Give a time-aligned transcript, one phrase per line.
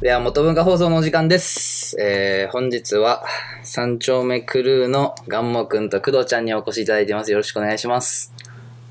[0.00, 1.94] では、元文化放送のお時間です。
[2.00, 3.24] えー、本日は、
[3.62, 7.32] 三丁目クルーのガンモくんと工藤ちゃんにお越しいただいてます。
[7.32, 8.32] よろしくお願いします。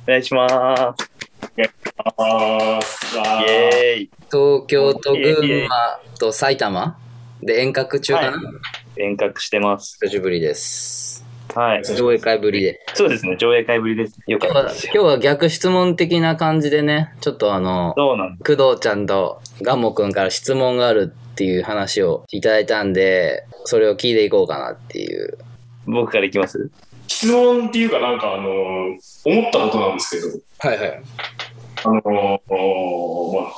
[0.05, 0.47] お願いしま
[0.95, 1.09] す。
[1.57, 1.61] イ
[3.49, 4.18] エーイ。
[4.31, 6.99] 東京と群馬と埼玉？
[7.41, 8.39] で遠隔中かな、はい
[8.95, 9.97] 遠隔してます。
[10.01, 11.25] 久しぶりです。
[11.55, 11.83] はい。
[11.83, 12.85] 上映会ぶりで。
[12.93, 14.19] そうですね、上映会ぶりです。
[14.27, 14.83] よか今日はった。
[14.83, 18.37] 今日は逆質問的な感じでね、ちょっとあの、そうなん。
[18.37, 25.37] 工藤ちゃんとガンモくんから質問があるっていう話をいただいたんで、それを聞いていこうかなっていう。
[25.87, 26.69] 僕からいきます？
[27.07, 30.21] 質問っていうかなんかあの思ったことなんです
[30.61, 31.03] けどはいはい。
[31.85, 32.41] あの
[33.33, 33.53] まあ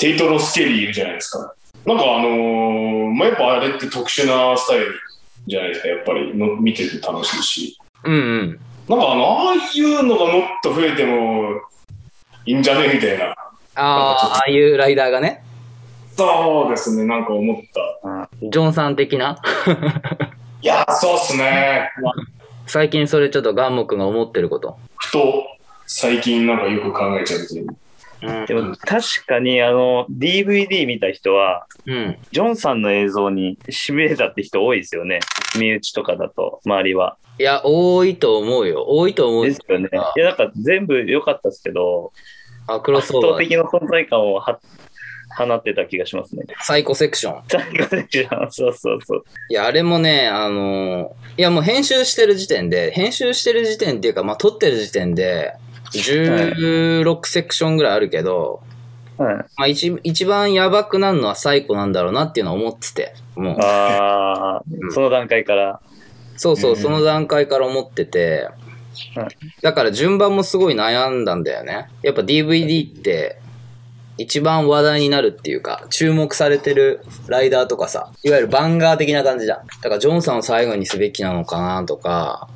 [0.00, 1.54] テイト・ロスケリーいるじゃないですか。
[1.84, 4.94] なんかあのまあやっぱあれって特殊なスタイル
[5.46, 5.88] じゃないですか。
[5.88, 7.78] やっぱりの見てて楽しいし。
[8.04, 8.60] うんうん。
[8.88, 11.60] なんかあのああいうのがもっと増えても
[12.46, 13.26] いいんじゃねみたいな。
[13.26, 13.34] あ
[13.74, 15.44] あ、ああいうライダーがね、
[16.16, 17.56] そうですねなんか思っ
[18.02, 18.28] た。
[18.42, 19.36] ジョンさん的な？
[20.62, 22.12] いやそうっすね、まあ、
[22.66, 24.78] 最近それちょっとガンモくんが思ってること。
[24.96, 25.44] ふと
[25.86, 27.66] 最近なんかよく考えちゃうという
[28.22, 32.18] うんでも確かにあの DVD 見た人は、うん。
[32.32, 35.20] ジョンさんの映像に痺れたって人多いですよね。
[35.58, 37.16] 身内とかだと、周りは。
[37.38, 38.84] いや、多いと思うよ。
[38.86, 39.46] 多いと思う。
[39.46, 39.88] ですよね。
[40.16, 42.12] いや、なんか全部良かったですけど、
[42.66, 43.30] あ、クロス圧オーバー。
[43.32, 44.60] 倒的な存在感をは
[45.36, 46.44] 放ってた気がしますね。
[46.60, 47.42] サイコセクション。
[47.48, 49.24] 最後でじゃんそうそうそう。
[49.48, 55.54] いや、あれもね、あのいやもう編集してる時点で、編集してる時点っていうか、まあ撮ってる時点で、
[55.92, 58.62] 16セクションぐらいあるけど、
[59.18, 63.60] はい、まあ一一番やばくなるのはサイコなんだろうなっていうのは思ってて、もう。
[63.60, 65.80] ああ、うんその段階から。
[66.36, 68.48] そうそう、うんその段階から思ってて
[69.14, 69.28] はい、
[69.62, 71.88] だから順番もすごい悩んだんだよね。
[72.02, 73.40] やっぱ DVD って、
[74.18, 79.66] 一番話題になるっていうか、注目されてるライダーとかさ、いわゆるバンガー的な感じじゃん。
[79.66, 82.48] だからジョンさんを最後にすべきなのかなとか、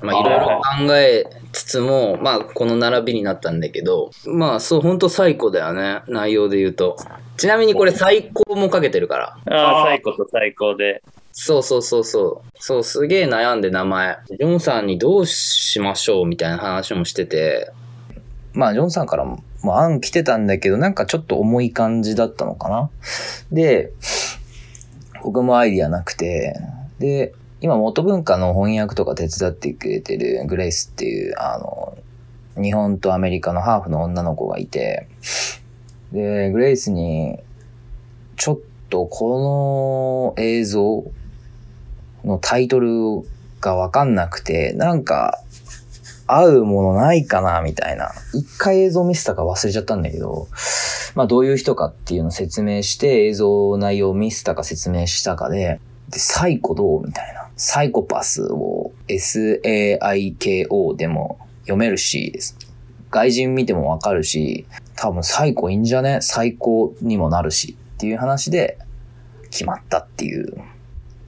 [0.00, 0.46] まあいろいろ
[0.86, 6.98] 考えつつも、まあこの並びになったんだけど、まあそう、ほんと最高だよね、内容で言うと。
[7.38, 9.56] ちなみにこれ最高もかけてるから。
[9.58, 11.02] ああ、最高と最高で。
[11.32, 12.48] そうそうそうそう。
[12.58, 14.18] そう、すげえ悩んで名前。
[14.28, 17.70] ジョンさんにどうしましょうみたいな話もしてて。
[18.52, 22.90] まあ、ジョンさんからも、もう案来てたんだけど、なんかちょっと重い感じだったのかな。
[23.50, 23.92] で、
[25.22, 26.54] 僕もアイディアなくて、
[26.98, 27.32] で、
[27.66, 31.98] 今元文化の翻訳とか手伝ってくれてるグレイスっていう、あの、
[32.62, 35.08] 日本とアメリカのハーフの女の子がいて、
[36.12, 37.40] で、グレイスに、
[38.36, 41.04] ちょっとこの映像
[42.24, 42.88] のタイトル
[43.60, 45.42] がわかんなくて、なんか、
[46.28, 48.12] 合うものないかなみたいな。
[48.32, 50.46] 一回映像見せたか忘れちゃったんだけど、
[51.16, 57.45] まあどういう人かっていうのを説明して、映像内容を見せたか説明したかで、で、サイコどうみたいな。
[57.56, 62.38] サイコパスを S-A-I-K-O でも読めるし、
[63.10, 66.18] 外人見てもわかるし、多分サイコいいんじゃね？
[66.20, 68.78] 最高にもなるしっていう話で
[69.50, 70.62] 決まったっていう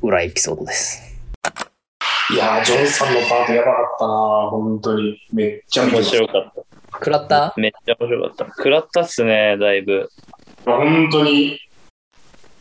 [0.03, 1.19] 裏エピソードです。
[2.31, 4.13] いやージョンさんのパートやばかったな
[4.51, 6.63] 本当にめっちゃ面白かった。
[6.93, 7.55] 食らった？
[7.57, 8.45] めっちゃ面白かった。
[8.55, 10.11] 食らったっすね、だいぶ。
[10.65, 11.59] た本当に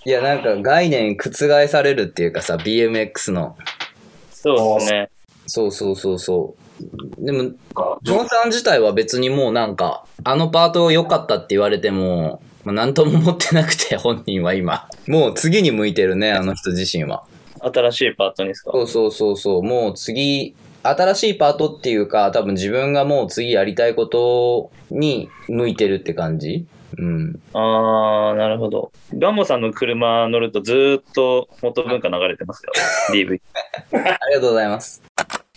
[0.08, 3.58] いや、なんか概念覆されるっていうかさ、BMX の。
[4.32, 5.10] そうですね。
[5.48, 6.56] そうそうそうそ
[7.20, 7.26] う。
[7.26, 7.52] でも、
[8.04, 14.88] ジョンさん自体は別にもうなんか、あのパート良かったって言われても、まあ、なんとも思ってなくて、 本人は今。
[15.10, 17.24] もう次に向いてるね、あの人自身は。
[17.60, 18.72] 新しいパートにですか？
[18.72, 19.64] そうそうそうそう。
[19.64, 26.66] もう次、新しいパートっていうか、多分自分がもう次やりたいことに向いてるって感じ
[26.98, 27.40] うん。
[27.54, 28.92] あー、なるほど。
[29.14, 32.72] ガンモさんの車乗るとずーっと元文化流れてますよ。
[33.14, 33.40] DV。
[33.94, 35.04] ありがとうございます。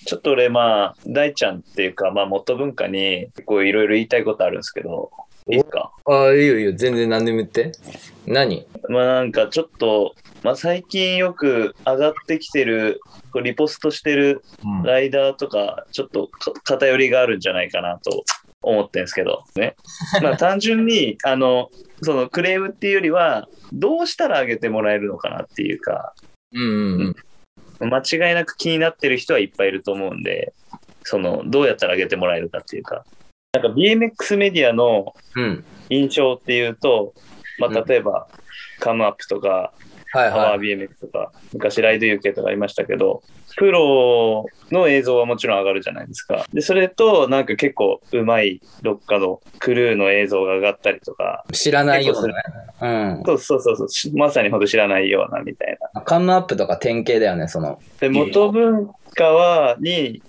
[0.07, 5.11] ちょっと俺、まあ、大ちゃんっていうか、まあ、元文化に、こう、いろいろ言いたいことあるんですけど、
[5.49, 5.93] いいですか？
[6.07, 6.73] ああ、いいよいいよ。
[6.75, 7.73] 全然何でも言って。
[8.27, 8.67] 何？
[8.89, 13.01] まあ、なんかちょっと、まあ、最近よく上がってきてる、
[13.33, 14.43] こうリポストしてる
[14.85, 18.25] ライダーとか、ちょっとか偏りがあるんじゃないかなと
[18.63, 19.77] 思ってんですけど、ね。
[20.23, 21.71] まあ、単純に、あの、
[22.03, 26.15] そのクレームっていうよりは、どうしたら上げてもらえるのかなっていうか、
[26.53, 27.15] うんうん
[27.81, 27.89] うん。
[27.89, 30.53] 間違いなく気になってる人はいっぱいいると思うんで、
[31.05, 33.05] その、どうやったら上げてもらえるかっていうか。
[33.53, 35.65] なんか BMX メディアのうん。
[35.89, 37.15] 印象っていうと、
[37.59, 38.29] まあ、例えば、
[38.79, 39.73] カムアップとか、
[40.13, 43.23] はいはパワー BMX とか、昔ライド UK とかありましたけど、
[43.57, 46.47] プロの映像はもちろん上がるじゃないですか。
[46.53, 51.53] で、それと、なんか結構うまいどっかのクルーの映像が上がったりとか、い。
[51.53, 52.35] 知らないような
[53.19, 53.23] ね。
[53.25, 56.01] そうそうそうそう、しまさにほんと知らないようなみたいな。
[56.01, 56.05] うん。
[56.05, 57.81] カムアップとか典型だよね、その。
[58.01, 60.23] で、元文化は、に、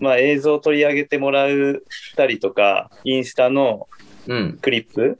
[0.00, 1.84] まあ映像を取り上げてもらう
[2.16, 3.86] たりとか、インスタの
[4.26, 4.58] うん。
[4.60, 5.18] クリップうん。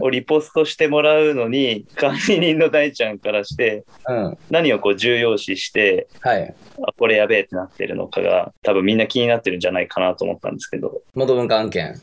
[0.00, 4.38] をリポストしてもらうのに、管理人の大ちゃんからして、うん。
[4.50, 6.54] 何をこう重要視して、はい。
[6.86, 11.02] あこれやべえってなってるのかが、多分みんな気になってるんじゃないかなと思ったんですけど。
[11.14, 11.94] 元文化案件。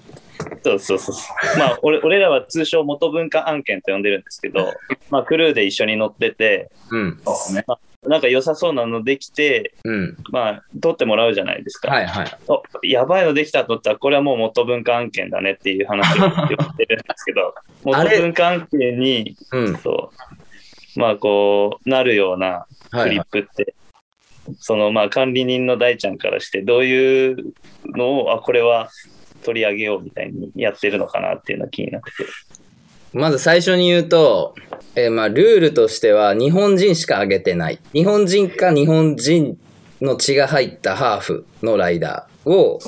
[0.63, 1.15] そうそうそう。
[1.57, 4.73] まあ、 俺俺らは通称元文化案件と呼んでるんですけど、
[5.09, 7.19] まあ、クルーで一緒に乗ってて、うん。
[7.23, 7.65] そうですね。
[8.07, 10.17] なんか良さそうなのできて、うん。
[10.31, 11.91] まあ、撮ってもらうじゃないですか。
[11.91, 12.37] はいはい。
[12.47, 17.53] おやばいのできたと思ったら、これはもう元文化案件だねっていう話を言ってるんですけど、
[17.83, 19.77] 元文化案件に、うん。
[19.77, 20.11] そ
[20.95, 23.19] う、まあこう、なるようなクリはいはい。
[23.19, 23.73] ップって、
[24.59, 27.53] そのまあ管理人の大ちゃんからして、どういう
[27.95, 28.89] のを、あ、これは
[29.43, 32.29] 取り上げようみたいにやってるのかなっていうのが気になってて。
[33.15, 34.55] まず最初に言うと、
[34.95, 37.79] えーまあ、ルールとしては日本人しか上げてない。
[37.93, 39.57] 日本人か日本人
[40.01, 42.79] の血が入ったハーフのライダーを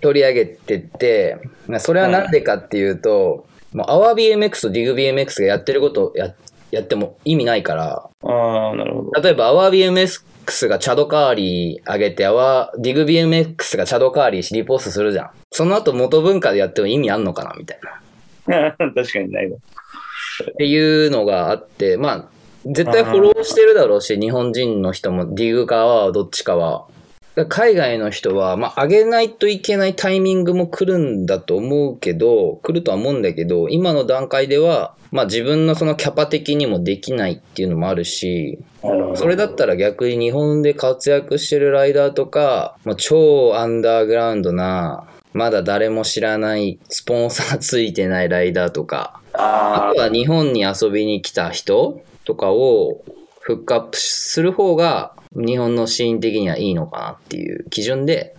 [0.00, 6.32] 取り上げてって、まあそれはなんでかっていうと、もうアワー BMX とディグ BMX がやってることをや
[6.70, 9.20] やっても意味ないから、ああ、なるほど。
[9.20, 15.30] 例えばアワー BMX がチャドカーリー上げて、アワー、ディグ BMX がチャドカーリーしリポストするじゃん。
[15.50, 18.00] その後元文化でやっても意味あんのかなみたいな。
[18.46, 19.56] 確かにないわ。
[20.50, 22.28] っていうのがあって、まあ、
[22.66, 26.86] 絶対フォローしてるだろうし、日本人の人もディグかはどっちかは。
[27.48, 38.58] 海外の人は、まあ、上げないといけないタイミングも来るんだと思うけど、来るとは思うんだけど、今の段階では、まあ自分のそのキャパ的にもできないっていうのもあるし、
[39.14, 53.02] それだったら逆に日本で活躍してるライダーとか、もう超アンダーグラウンドな、まだ誰も知らない、スポンサーついてないライダーとか、ああとは日本に遊びに来た人とかを
[53.40, 58.34] フックアップする方が日本のシーン的にはいいのかなっていう基準で。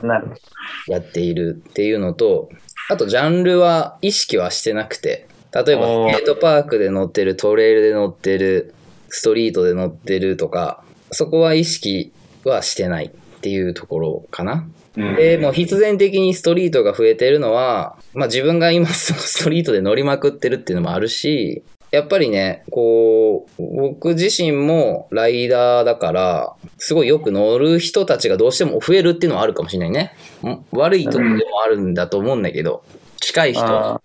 [0.88, 2.50] やっているっていうのと、
[2.90, 8.74] あとジャンルは意識はしてなくて、例えばスケートパークで乗ってる、トレイルで乗ってる、
[9.10, 12.12] ストリートで乗ってるとか、そこは意識
[12.44, 14.68] はしてないっていうところかな。
[14.98, 15.16] うん。
[15.16, 21.64] で、もう必然的にストリートが増えてるのは、まあ自分が今ストリートで乗りまくってるっていうのもあるし、
[21.94, 30.16] やっぱりね、こう、僕自身もライダーだから、すごいよく乗る人たちがどうしても増えるっていうのはあるかもしれないね。
[30.44, 32.84] ん悪いとこでもあるんだと思うんだけど、
[33.20, 34.02] 近い人、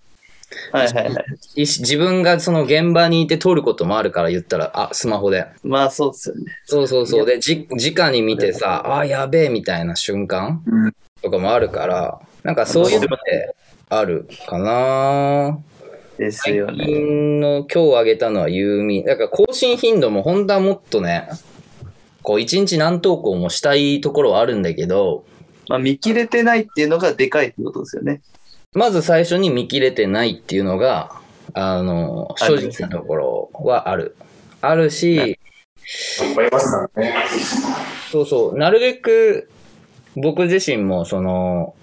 [0.72, 1.24] はいはいはい。
[1.56, 5.46] 自分がその現場にいて撮ることもあるから言ったら、あ、スマホで。
[5.62, 6.44] まあそうですよね。
[6.64, 7.26] そうそうそう。
[7.26, 13.54] で、じ、直に見てさ、あ、やべえみたいな瞬間うんとかもあるから、なんかそういうのって
[13.88, 15.58] あるかな
[16.16, 16.84] ですよ最ね。
[16.86, 19.04] 近の今日あげたのはユーミン。
[19.04, 21.28] だから更新頻度も本当はもっとね、
[22.22, 25.24] こう一日何投稿もしたいところはあるんだけど、
[25.68, 28.20] まあ見切れてないっていうのがでかいってことですよね。
[28.74, 31.12] まず最初に見切れてないっていうのが、
[31.54, 34.16] あの、正直なところはある。
[34.60, 35.36] あるし、いっ
[36.34, 37.14] ぱいいますからね。
[38.12, 39.50] そうそう、なるべく
[40.16, 41.74] 僕自身もその、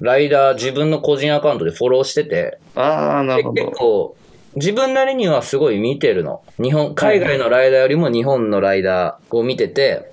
[0.00, 3.64] ライダー自分の個人アカウントでフォローしてて、ああ、なでるほど。
[3.64, 4.16] 結構
[4.56, 6.42] 自分なりにはすごい見てるの。
[6.62, 10.10] 日本、海外のライダーよりも日本のライダーを見てて、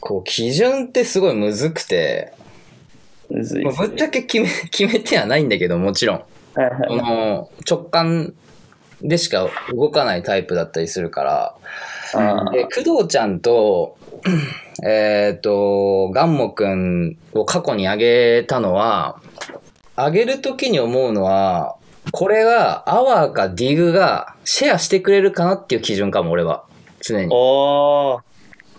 [0.00, 2.32] こう基準ってすごいむずくて、
[3.28, 6.22] ぶっちゃけ決め、 決めてはないんだけど、もちろん。
[6.54, 8.34] はいはいこの直感
[9.02, 11.54] でしか動かないタイプだったりするから、
[12.14, 13.98] 工藤ちゃんと、
[14.84, 19.20] えっ、と、ガンモくんを過去にあげたのは、
[19.96, 21.76] あげるときに思うのは、
[22.12, 26.64] これがアワーかディグがシェアしてくれるかなっていう基準かも、俺は。
[27.00, 27.28] 常ーに。
[27.30, 28.20] おー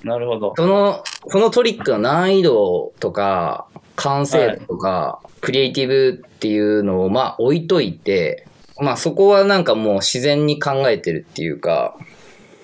[0.03, 0.53] なるほど。
[0.55, 8.47] その、このトリックの難易度とか、完成度とか、クリエイティブっていうのを、まあ置いといて、
[8.79, 11.97] まあそこはなんかもう自然に考えてるっていうか、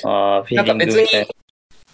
[0.04, 1.08] なんか別に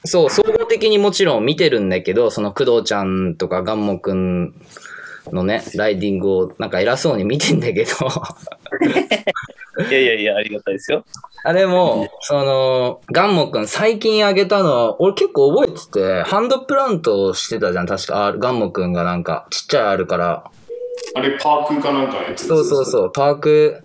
[0.05, 4.53] そう、総合的にもちろん見てるんだけど、その工藤ちゃんとかガンモくん
[5.31, 7.89] のね、ライディングをなんか偉そうに見てんだけど、
[9.87, 11.05] いやいやいや、ありがたいですよ。
[11.43, 18.27] あれも、その、ガンモくん最近あげたのは、俺結構覚えてて、ハンドプラントしてたじゃん、確か。
[18.27, 20.43] あガンモくんがなんか、ちっちゃいあるから。
[21.15, 23.83] あれ、パークかなんかのやつそうそうそう、パーク、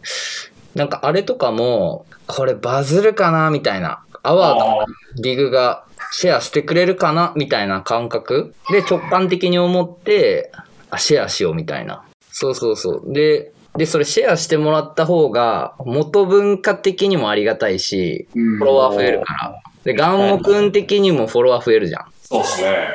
[0.74, 4.00] なんかあれとかも、これバズるかなみたいな。
[4.22, 4.86] アワーとあ
[5.16, 10.50] ディグがシェアしてくれるかなみたいな感覚で直感的に思って、
[10.94, 12.04] あ、シェアしようみたいな。
[12.30, 13.12] そうそうそう。
[13.12, 19.62] で、で、それシェアしてもらった方が、元文化的にもありがたいし、うんフォロワー増えるから。
[19.84, 22.06] で、ガンモ君的にもフォロワー増えるじゃん。
[22.22, 22.88] そうですね。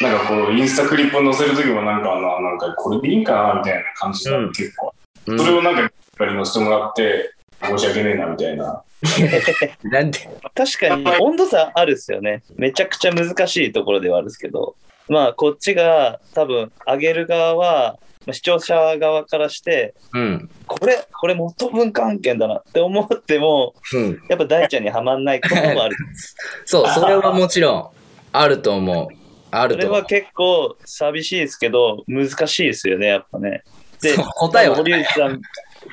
[0.00, 4.94] なんかこのインスタクリップを載せるときもなんかあの、なんかこれでいいんかなみたいな感じでうん結構。
[5.26, 8.82] うんそれをなんか、やっぱり載せてもらって、申し訳ねえなみたいな。
[9.84, 10.18] なんで、
[10.54, 12.42] 確かに温度差あるっすよね。
[12.56, 14.74] めちゃくちゃ難しいところではあるんですけど、
[15.08, 20.50] まあこっちが多分上げる側は、まあ視聴者側からして、うん。
[20.66, 24.22] これ、これ元文化案件だなって思っても、うん。
[24.28, 25.96] やっぱ大ちゃんにはまんないこともある。
[26.66, 27.88] そう、それはもちろん、
[28.32, 29.18] あると思う。
[29.50, 30.04] あそると思うれは。
[30.04, 33.62] 結構寂しいですけど、難しいですよね、やっぱね。
[34.02, 35.40] で答えは堀内さん、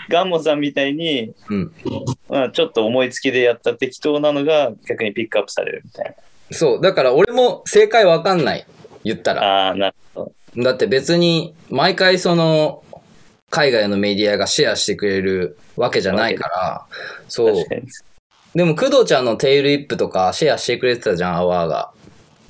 [0.10, 1.72] ガンモさんみたいに、うん。
[2.30, 6.16] まあ、ちょっと思いつきでやった適当なのが逆にピックアップされるみたい
[6.52, 8.66] そう、だから俺も正解わかんない。
[9.06, 9.42] 言ったら。
[9.42, 9.48] な。
[9.48, 10.64] ああー、なるほど。
[10.64, 12.84] だって別に、毎回その、
[13.50, 16.86] 海外のメディアがシェアしてくれるわけじゃないから、
[17.30, 17.66] そう。
[18.54, 21.92] でも、工藤ちゃんの tailwhip とかシェアしてくれてたじゃん、アワーが。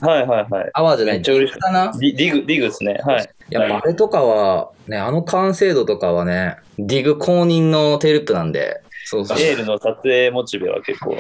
[0.02, 0.70] はいはいはい。
[0.74, 1.92] アワーじゃない、めっちゃ嬉しいかな？
[1.98, 3.00] ディ DIG、DIG ですね。
[3.04, 3.30] はい。
[3.50, 9.40] やっぱあれとかは、ね、あの完成度とかはね、 DIG 公認の tailwhip なんで、そうそう。
[9.40, 11.18] エールの撮影モチベは結構、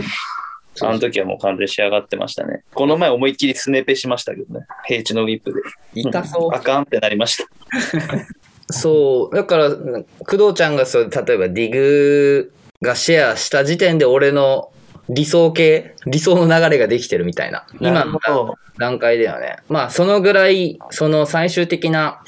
[0.81, 2.63] あの時はもう完全に仕上がってましたね。
[2.73, 4.65] この前思いっきりスネペしましたけどね。
[4.85, 5.61] 平地のウィップで。
[5.93, 6.59] 痛そうあ。
[6.59, 7.45] かんってなりました。
[8.73, 9.35] そう。
[9.35, 14.71] だから、工藤ちゃんがそう、例えばディグがシェアした時点で俺の
[15.09, 17.65] 理想系、理想の流れができてるみたいな。
[17.79, 18.55] な今の。
[18.77, 19.57] 段階ではね。
[19.69, 22.21] まあ、そのぐらい、その最終的な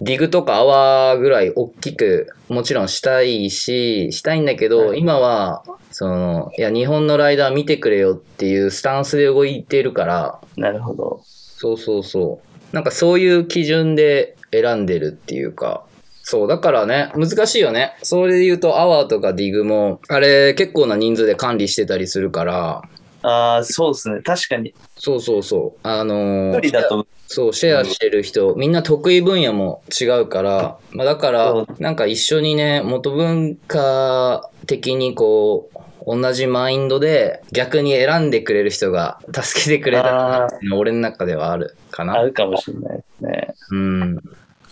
[0.00, 5.62] ディグとかアワーぐらい大きく、もちろんしたいし、したいんだけど、はい今は、
[6.00, 11.20] その、いや、日本のライダー見てくれよっていうスタンスで動いているから、なるほど。
[11.22, 12.40] そうそうそ
[12.72, 12.74] う。
[12.74, 15.84] なんかそういう基準で選んでるっていうか、
[16.22, 17.98] そう、だからね、難しいよね。
[18.02, 22.82] それで言うと、アワーとかディグも、あれ、結構な人数で管理してたりするから、
[23.22, 24.22] ああ、そうですね。
[24.22, 24.74] 確かに。
[24.96, 25.80] そうそうそう。
[25.82, 42.22] あのー一人だと、そう、シェアしてる人、みんな得意分野も違うから、まあ、だからなんか一緒にね、元文化的にこう、同じマインドで逆に選んでくれる人が助けてくれたら俺の中ではあるかあな。
[42.22, 43.54] るかもしれないですね。
[43.70, 44.16] うん。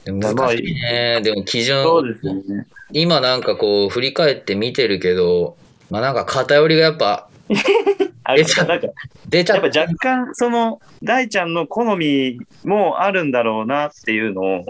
[0.05, 1.21] でも難しいね。
[1.23, 1.85] でも基準、
[2.23, 2.67] ね。
[2.93, 5.57] 今なんかこう振り返って見てるけど、
[5.91, 7.29] まあなんか偏りがやっぱ
[8.29, 8.89] あえちょなんか、
[9.27, 14.65] 出ちゃっやっぱ若干、その、大ちゃんの好みもあるんだろうなっていうのを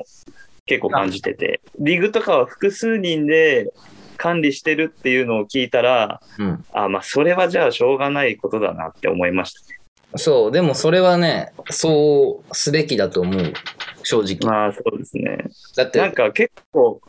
[0.66, 3.72] 結構感じてて、リグとかは複数人で
[4.18, 6.64] 管理してるっていうのを聞いたら、うん。
[6.72, 10.18] あ、まあ、それはじゃあしょうがないことだなって思いました。
[10.18, 13.52] そう、でもそれはね、そうすべきだと思う。
[14.02, 14.50] 正直。
[14.50, 15.44] まあ、そうですね。
[15.76, 17.00] だって、なんか結構、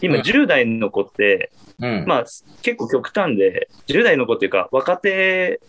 [0.00, 1.50] 今うん10代の子って、
[1.80, 2.04] うん。
[2.06, 2.24] まあ
[2.62, 5.60] 結構極端で、10代の子っていうか若手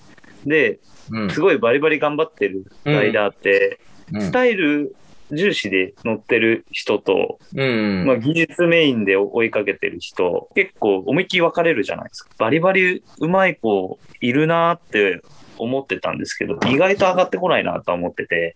[0.46, 0.80] で
[1.12, 3.80] うんすごいバリバリ頑張ってるライダーって、
[4.14, 4.96] うんスタイル
[5.32, 8.06] 重視で乗ってる人と、うん。
[8.06, 12.32] まあ、技術メインで追いかけてる人、結構思いっきり分かれるじゃないですか。
[12.38, 15.22] バリバリうまい子いるなって
[15.58, 18.56] 思ってたんですけど、意外と上がってこないなとは思ってて、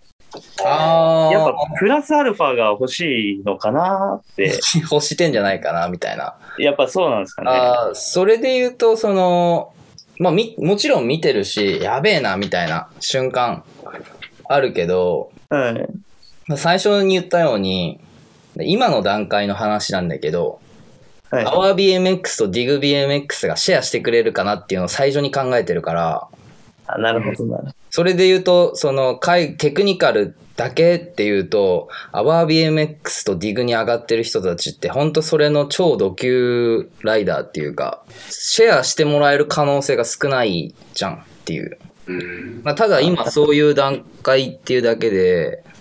[0.65, 6.36] あやっぱプラスアルファが欲しいのかなって、ぱ、 欲してんじゃないかな、みたいな。
[6.58, 7.51] やっぱそうなんですかね。
[7.51, 9.74] ああ、それで言うと、その、
[10.20, 13.63] まあ、み、もちろん見てるし、やべえな、みたいな瞬間、
[14.46, 15.88] あるけど、はい。
[16.47, 18.00] まあ最初に言ったように、
[18.57, 20.59] 今の段階の話なんだけど、
[21.31, 21.45] はい。
[21.45, 26.27] OurBMX と DigBMX がシェアしてくれるかなっていうのを最初に考えてるから、
[26.85, 41.77] あなるほどなるほそれで言うと、その、回テクニカルだけっていうと、OurBMX と DIG に上がってる人たちって、ほんとそれの超ド級ライダーっていうか、シェアしてもらえる可能性が少ないじゃんっていう。
[42.07, 42.62] うん。
[42.63, 45.73] まあ、ただ今そういう段階っていうだけで、ど。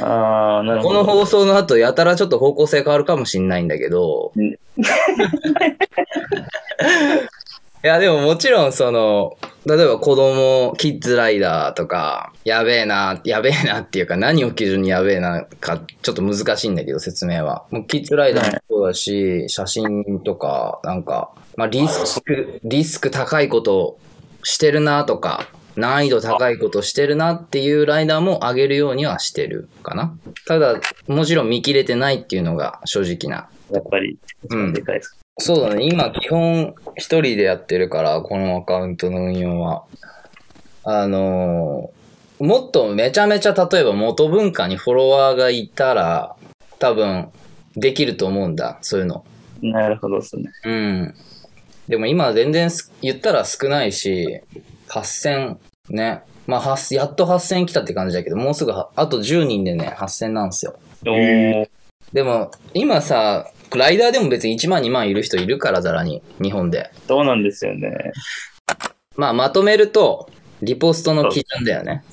[0.00, 1.04] ああ、なるほど。
[1.04, 4.56] この放送の後、やたらちょっと方向性変わるかもしんないんだけど、うん
[7.84, 9.36] いや、でももちろんその、
[9.66, 17.66] 例えば子供、キッズライダーとか、やべえな、やべえなっていうか、何を基準にやべえなか、ちょっと難しいんだけど、説明は。
[17.70, 23.98] もうキッズライダーもそうだし、写真とか、なんか、まあリスク、リスク高いこと
[24.44, 30.16] してるなとか、難易度高いことしてるなっていうライダーも上げるようにはしてるかな。
[30.46, 33.48] ただ、もちろん見切れてないっていうのが正直な。
[33.70, 34.18] やっぱり、
[34.50, 35.16] うんでかいです。
[35.38, 35.84] そうだね。
[35.84, 39.84] 今、基本一人でやってるから、このアカウントの運用は。
[40.84, 42.04] あのー
[42.40, 46.36] もっとめちゃめちゃ例えば元文化にフォロワーがいたら、
[46.78, 47.28] 多分
[47.76, 48.78] できると思うんだ。
[48.82, 49.24] そういうの。
[49.62, 50.50] なるほどですね。
[50.64, 51.14] うん。
[51.88, 54.40] でも今全然す言ったら少ないし、
[54.88, 55.56] 8000
[55.90, 56.22] ね。
[56.46, 60.76] まあ、8やっと8000来たって感じだけど、もうすぐはあと10人でね、8000なんですよ。
[62.12, 66.22] でも、今さ、ライダーでも別に1万2万いる人いるから、ざらに。
[66.40, 66.90] 日本で。
[67.08, 68.12] そうなんですよね。
[69.16, 70.28] まあ、まとめると、
[70.62, 72.04] リポストの基準だよね。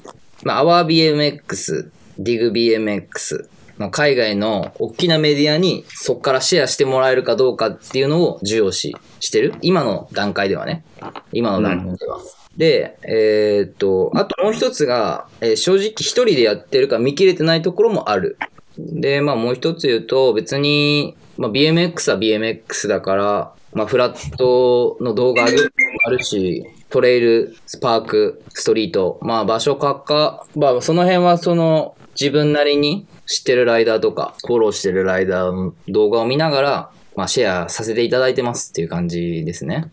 [0.44, 3.48] まあ、OurBMX、DigBMX
[3.80, 9.56] の海外の大きなメディアにそこからシェアしてもらえるかどうかっていうのを重要視してる。
[9.62, 10.84] 今の段階ではね。
[11.32, 12.20] 今の段階では。
[12.58, 18.38] で、えーっと、あともう一つが、えー正直一人でやってるか見切れてないところもある。
[18.78, 25.70] で、まあもう一つ言うと、別に、まあ BMX は BMX だから、まあフラットの動画上げるも
[26.06, 39.90] あるし、トレイル、スパーク、ストリート、まあ場所かか、まあその辺はその自分なりに知ってるライダーとか、フォローしてるライダーの動画を見ながら、まあシェアさせていただいてますっていう感じですね。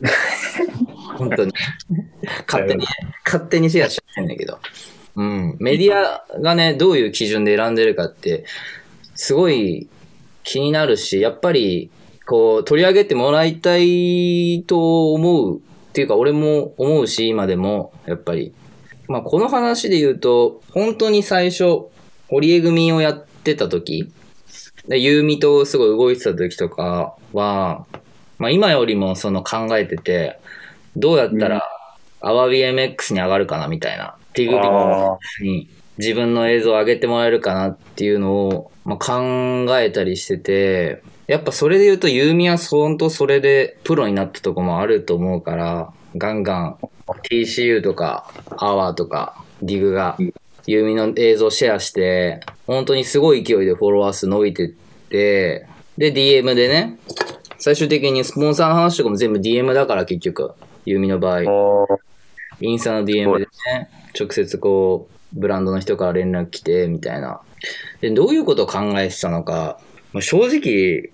[1.18, 1.52] 本当に。
[2.46, 2.86] 勝手に、
[3.24, 4.58] 勝手にシェアしちゃってんだけど。
[5.16, 5.56] うん。
[5.58, 8.44] メディアがね、どういう基準で選んでるかって、
[9.14, 9.88] すごい
[10.44, 11.90] 気になるし、やっぱり、
[12.26, 15.58] こう、取り上げてもらいたいと思う。
[15.58, 15.60] っ
[15.92, 18.52] ていうか、俺も思うし、今でも、やっぱり。
[19.08, 21.86] まあ、この話で言うと、本当に最初、
[22.28, 24.12] 堀江組をやってた時、
[24.86, 27.86] で、ユーミとすごい動いてた時とかは、
[28.38, 30.38] まあ今よりもその考えてて、
[30.96, 31.62] どうやったら、
[32.20, 34.16] アワビ MX に上がるかなみたいな。
[34.34, 35.68] ティグビあに
[35.98, 46.78] 自分の映像を上げてもらえるかなっていうのを、まあ、考えたりしてて、やっぱそれで言うと、ユーミは本当それでプロになったとこもあると思うから、ガンガン
[47.30, 50.16] TCU とか、アワーとか、ディグが、
[50.66, 56.98] ユーミの映像シェアして、本当にすごい勢いでフォロワー数伸びてって、で、DM でね、
[57.58, 60.52] 最終的にスポンサーの話とかも全部 DM だから結局、
[60.88, 61.42] ユーミの場合。
[62.60, 67.40] インスタの DM でね、直接こう、ブランドの人から連絡来て、みたいな。
[68.00, 69.78] で、どういうことを考えてたのか、
[70.12, 71.10] まあ正直、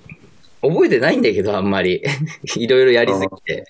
[0.62, 2.02] 覚えてないんだけど、あんまり。
[2.56, 3.64] いろいろやりすぎて。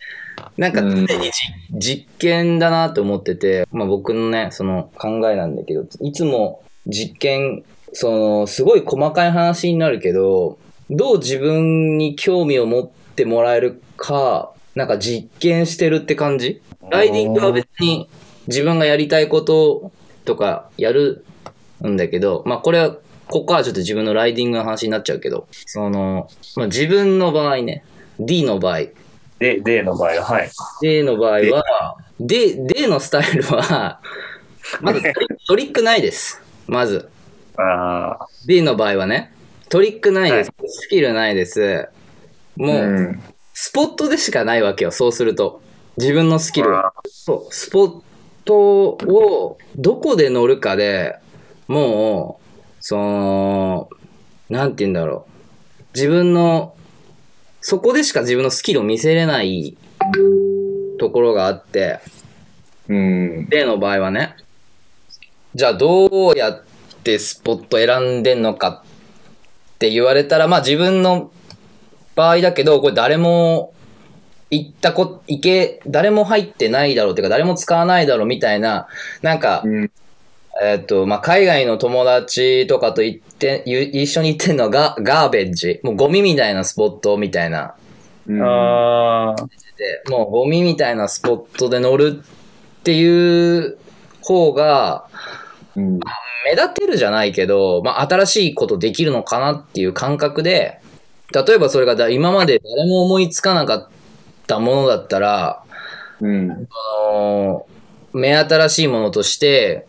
[0.57, 1.33] なんか常にじ
[1.73, 10.59] 実験だなと思ってて、まあ僕のね、その考えなんだけど、いつも実験、その、すごい細かい話になるけど、
[10.91, 16.63] どう自分に興味を持ってもらえるか、なんか実験してるって感じ？
[16.91, 18.09] ライディングは別に
[18.47, 19.93] 自分がやりたいこと
[20.25, 21.25] とかやる
[21.87, 22.91] んだけど、まあこれは、
[23.27, 27.85] ここからちょっと自分のライディングの話になっちゃうけど、その、まあ自分の場合ね、
[28.19, 28.81] D の場合、
[29.39, 30.51] で、デの場合は、はい。
[30.81, 34.01] D の場合は、D、D のスタイルは、
[34.81, 35.03] まず
[35.49, 36.41] トリックないです。
[36.67, 37.09] まず。
[37.57, 39.33] ああ、D の場合はね、
[39.69, 40.53] トリックないです。
[40.67, 41.89] スキルないです。
[42.57, 43.23] もう、うん。
[43.55, 45.63] スポットでしかないわけよ、そうすると。
[45.97, 46.89] 自分のスキルは。
[46.89, 48.03] あそう、スポッ
[48.45, 48.57] ト
[48.91, 51.17] をどこで乗るかで
[51.69, 53.89] もう、その、
[54.51, 55.83] なんて言うんだろう。
[55.95, 56.75] 自分の、
[57.61, 59.77] そこでしか自分のスキルを見せれない
[60.99, 62.01] ところがあって、
[62.89, 63.49] うん。
[63.49, 64.37] 例の場合はね。
[65.55, 66.63] じゃあどうやっ
[67.05, 71.31] てスポット選んでんのかって言われたら、まあ自分の
[72.15, 73.73] 場合だけど、これ誰も
[74.51, 78.87] 行ったこ、行け、誰も入ってないだろうっていうか、誰も使わないだろうみたいな、
[79.23, 79.91] なんか、うん。
[80.63, 85.81] えっと、まあ、海外の友達とかと行って、ゆ一緒に行ってんのがガーベッジ。
[85.83, 87.75] もうゴミみたいなスポットみたいな。
[88.29, 89.47] うんあー、
[89.77, 93.79] で、もうゴミみたいなスポットで乗るっていう
[94.21, 95.09] 方が、
[95.75, 95.99] うん。
[96.45, 100.81] 目立てるじゃないけど、まあ、新しいことできるのかなっていう感覚で、
[101.35, 103.89] 例えばそれがだ今まで誰も思いつかなかっ
[104.47, 105.65] たものだったら、
[106.21, 106.51] うん。
[106.51, 106.57] あ
[107.13, 107.67] の
[108.13, 109.87] 目新しいものとして、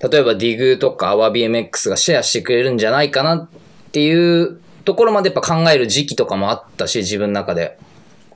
[0.00, 3.48] 例えば DIG とか OurBMX がシェアしてくれるんじゃないかなっ
[3.92, 7.78] ていうところまでやっぱ考える時期とかもあったし、自分の中で。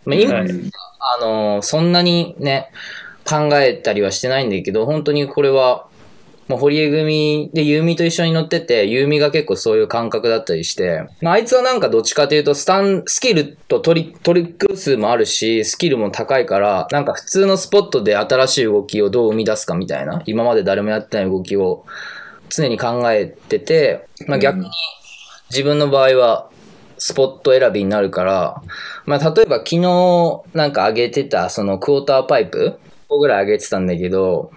[0.05, 0.51] まあ、今、はい
[1.05, 2.71] あのそんなにね、
[3.29, 5.89] 考えたりはしてないんだけど、本当にこれは、
[6.53, 21.87] もう堀江組でユーミと一緒に乗ってて、ユーミが結構そういう感覚だったりして、まあ、あいつはなんかどっちかというと、スタン、スキルとトリトリック数もあるし、スキルも高いから、なんか普通のスポットで新しい動きをどう生み出すかみたいな、今まで誰もやってない動きを
[22.51, 24.71] 常に考えてて、まあ、逆に
[25.49, 26.51] 自分の場合は、
[26.99, 28.63] スポット選びになるから、
[29.07, 34.51] まあ例えば昨日なんか上げてたそのクォーターパイプ個ぐらい上げてたんだけど、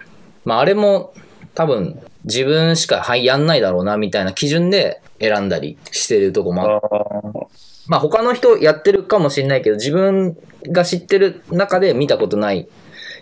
[0.43, 1.13] まああれも
[1.55, 12.67] 多分自分しかはいやんないだろうなみたいな基準で選んだりしてるとこもあってあまあ他の人やってるかもしれないけど、自分が知ってる中で見たことない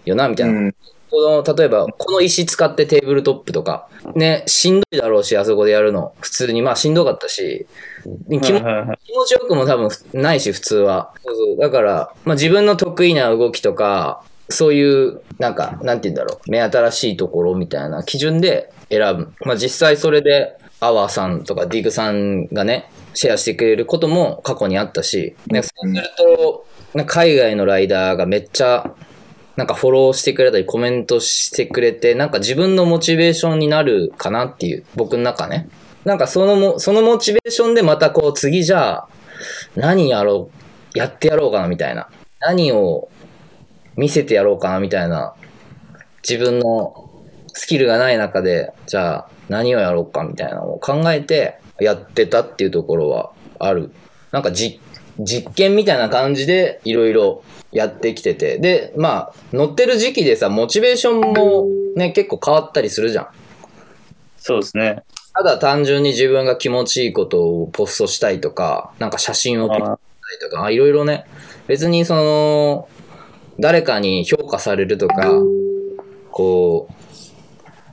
[0.05, 0.53] よな、みたいな。
[0.53, 0.75] うん。
[1.09, 6.13] この、例えば、この石使ってテーブルトップとか、ね、しんどいだろうし、あそこでやるの。
[6.21, 7.67] 普通に、まあしんどかったし、
[8.03, 11.13] 気持気持ちよくも多分ないし、普通は。
[11.23, 11.57] そうそう。
[11.59, 19.33] だから、まあ自分の得意な動きとか、そういう、なんか、なんて言うんだろう、目新しいところみたいな基準で選ぶ。
[19.45, 26.65] まあ実際それで、アワーさんとかディグさんがね、シェアしてくれることも過去にあったし、ね、そうすると、
[27.05, 28.93] 海外のライダーがめっちゃ、
[29.55, 35.69] なんかフォローしてくれたりコメントしてくれて、なんか自分のモチベーションになるかなっていう、僕の中ね。
[36.03, 39.07] なんかそのも、そのモチベーションでまたこう次じゃあ、
[39.75, 40.49] 何やろ
[40.95, 42.09] う、やってやろうかなみたいな。
[42.41, 43.07] 何を
[43.95, 45.35] 見せてやろうかなみたいな。
[46.27, 47.09] 自分の
[47.53, 53.91] スキルがない中で、じゃあ何をやろうかみたいなのを考えてやってたっていうところはある。
[54.31, 54.79] なんか実、
[55.19, 58.57] 実験みたいな感じでいろいろやってきてて。
[58.57, 63.27] で、まあ、乗ってる時期でさ、モチベーションもね、結構変わったりするじゃん。
[64.37, 65.03] そうですね。
[65.33, 69.97] ただ単純に自分が気持ちいいことをポストしたいとか、なんか写真を撮りたい
[70.39, 71.25] とか、あいろいろね、
[71.67, 72.87] 別にその、
[73.59, 75.31] 誰かに評価されるとか、
[76.31, 76.93] こう、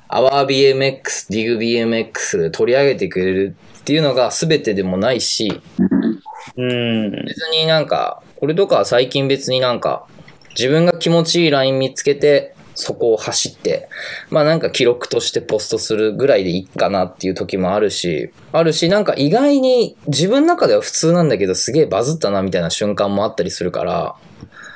[0.09, 5.61] OurBMX、DIGBMX で取り上げてくれるっていうのが全てでもないし、
[6.57, 7.11] うん。
[7.27, 10.07] 別になんか、これとかは最近別になんか、
[10.51, 13.89] 自分が気持ちいいライン見つけて、そこを走って、
[14.31, 24.17] まあなんか記録としてポストするぐらいでいいかなっていう時もあるし、あるし、なんか意外に自分の中では普通なんだけど、すげえバズったなみたいな瞬間もあったりするから、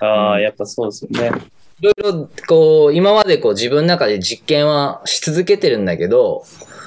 [0.00, 1.32] ああ、やっぱそうですよね。
[1.80, 6.44] いろいろこう、今までこう自分の中で実験はし続けてるんだけど、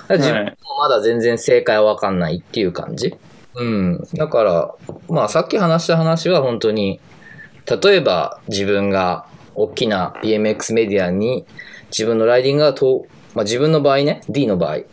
[0.10, 3.16] 自分もまだ全然正解はわかんないっていう感じ。
[3.56, 4.08] うん。
[4.14, 4.76] だから、
[5.10, 7.00] まあさっき話した話は本当に、
[7.66, 9.26] 例えば自分が
[9.58, 11.46] 大きな BMX メディアに
[11.90, 14.84] 自分のライディングがと、まあ自分の場合ね、D の場合、はい。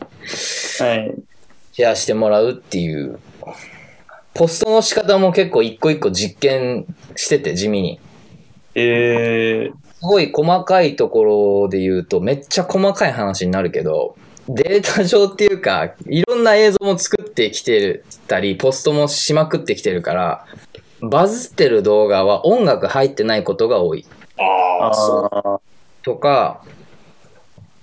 [1.73, 3.19] シェアしてもらうっていう、
[4.33, 8.01] ポストの仕方も結構一個一個実験してて地味に。
[8.75, 11.25] えー、すごい細かいとこ
[11.63, 14.17] ろで言うと、めっちゃ細かい話になるけど、
[14.49, 20.47] データ上っていうか、いろんな映像も作ってきてたり、ポストもしまくってきてるから、
[21.01, 24.07] バズってる動画は音楽入ってないことが多い。
[24.39, 25.31] ああ、そう。
[25.33, 25.61] あ
[26.03, 26.63] とか、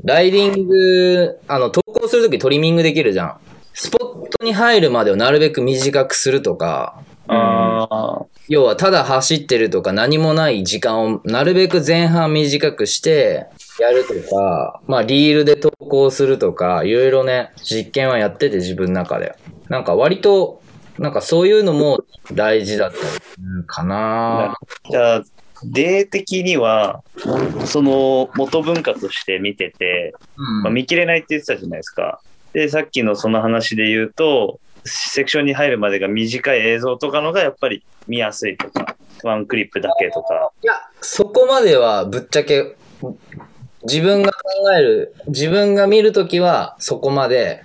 [0.03, 3.37] ライディング、あの、投稿するときトリミングできるじゃん。
[3.73, 13.47] スポットに入るまでをなるべく短くするとか、あ、あ要はただ走ってるとか何もない時間をなるべく前半短くして
[13.79, 19.35] やるとか、まあリールで投稿するとか、いろいろね、実験はやってて自分の中で。
[19.69, 20.61] なんか割と、
[20.99, 22.97] なんかそういうのも大事だった
[23.65, 24.57] かな。
[24.89, 25.23] じゃあ、
[25.65, 27.03] 例的には、
[27.65, 32.21] その元文化として見てて、うんまあ、見切れないって言ってたじゃないですか。
[32.53, 40.51] で、さっきのその話で言うと、セクションに入るまでが短い映像とかのがやっぱり見やすいとか、ワンクリップだけとか。
[40.63, 42.75] いや、そこまではぶっちゃけ、
[43.83, 47.63] 自分が考える、自分が見るときはそこまで、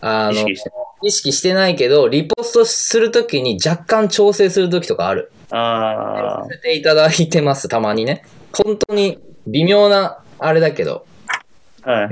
[0.00, 0.70] あの、意識して。
[1.04, 5.32] 意識してないけど、リポストするときに若干調整するときとかある。
[5.54, 8.24] あさせていただいてます、たまにね。
[8.52, 11.04] 本当に微妙な、あれだけど。
[11.82, 12.08] あ、はい。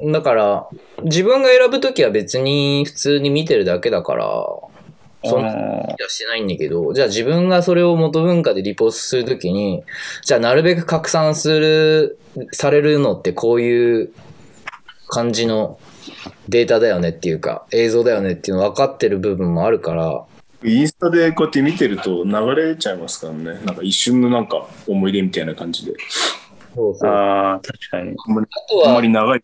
[0.00, 0.12] うん。
[0.12, 0.66] だから、
[1.04, 4.26] 自分が選ぶときは別に普通に見てるだけだから、
[5.26, 9.84] そんなあ気がしてないんだけど、じゃあ自分がそれを元文化でリポストするときに、
[10.22, 12.18] じゃあなるべく拡散する、
[12.52, 14.12] されるのってこういう
[15.08, 15.78] 感じの
[16.48, 20.24] データだよねっていうか、映像だよねっていうの分かってる部分もあるから、
[20.64, 23.60] インスタでこうやって見てると流れちゃいますからね。
[23.64, 25.92] なんか一瞬のなんか思い出みたいな感じで。
[26.74, 27.10] そうそう。
[27.10, 28.12] あー、確かに。
[28.12, 29.42] あとはあんま、り長い。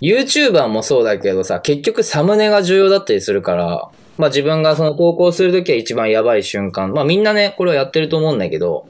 [0.00, 6.92] YouTuber もそうだけどさ、結局サムネが重要だったりするから、まあ自分がその投稿するときは一番やばい瞬間。
[6.92, 8.88] まあみんなね、これをやってると思うんだけど、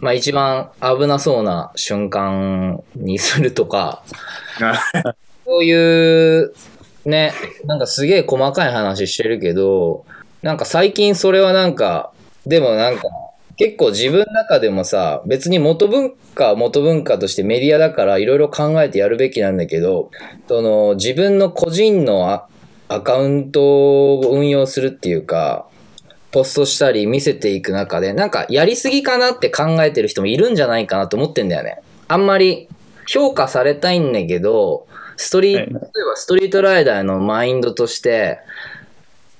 [0.00, 4.02] まあ一番危なそうな瞬間にするとか、
[5.46, 6.52] そういう、
[7.04, 7.32] ね、
[7.64, 10.04] なんかすげえ細かい話してるけど、
[10.46, 12.12] なんか最近それはなんか、
[12.46, 13.02] でもなんか、
[13.56, 20.12] 結構自分の中でもさ、別に元文化は元文化としてメディアだからいろいろ考えてやるべきなんだけど、
[20.46, 22.46] その自分の個人のあ
[22.88, 25.66] アカウントを運用するっていうか、
[26.30, 31.80] ポストしたり見せていく中で、なんかやりすぎかなって考えてる人もいるんじゃないかなと思ってんだよね。
[32.06, 32.68] あんまり
[33.08, 38.38] 評価されたいんだけど、ストリート、はい例えばストリートライダーのマインドとして、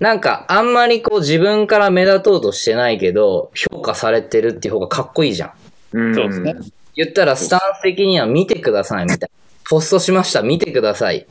[0.01, 5.53] なんかあんまりこう自分から目立とうとしてないけど、評価されてるっていう方がかっこいいじゃん。
[5.93, 6.55] うんそうですね。
[6.95, 9.29] 言ったらスタンス的には見てくださいみたいな。
[9.69, 11.21] ポストしました、見てください。
[11.21, 11.27] で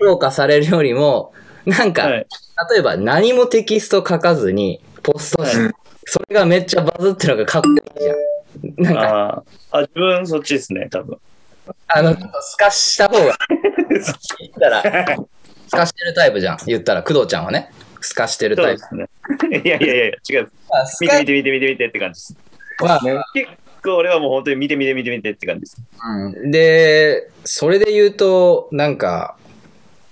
[0.00, 1.32] 評価されるよりも、
[1.64, 2.26] なんか、はい。
[2.72, 5.74] 例えば何もテキスト書かずにポストして、はい
[6.06, 8.84] それがめっちゃバズってるのがかっこいいじゃん。
[8.84, 11.18] なんか、あ自分そっちですね、多分。
[11.88, 13.36] あの、透かした方が、
[13.90, 15.16] 言ったら、
[15.70, 16.58] 透かしてるタイプじゃん。
[16.66, 18.80] 言ったら、工藤ちゃんはね、透かしてるタイプ。
[18.80, 19.62] そうですね。
[19.64, 20.50] いやいやいや、違う。
[20.70, 22.36] まあ見て見て見て見て見てって感じです。
[22.78, 23.00] は
[23.32, 23.48] 結
[23.82, 25.76] 構俺はもう本当に見て見て見て見てって感じです。
[26.04, 29.36] うんで、それで言うと、なんか、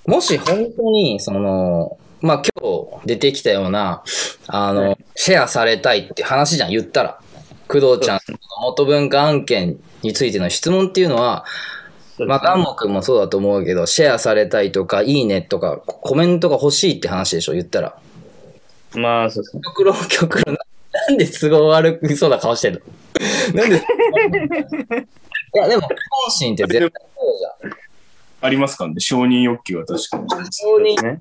[0.06, 4.02] もし本当に、その、まあ、今日出てきたような、
[4.46, 7.20] あの、はいシェアされたいって話じゃん、言ったら。
[7.68, 11.44] 工藤ちゃんの元文化案件についての質問っていうのは、
[12.18, 17.98] まあ、ガンモ君もそうだと思うけど、シェアされたいとか、いいねとか、コメントが欲しいって話でしょ、言ったら。
[18.94, 19.62] まあ、そうですね。
[19.64, 20.56] 極論、極論、
[21.08, 22.80] なんで都合悪くそうな顔してんの？
[23.54, 23.76] なんで？
[25.54, 27.72] いや、でも、本心って絶対そうじゃん。
[28.42, 30.28] ありますかね承認欲求は確かに。
[30.52, 31.20] 承認ね。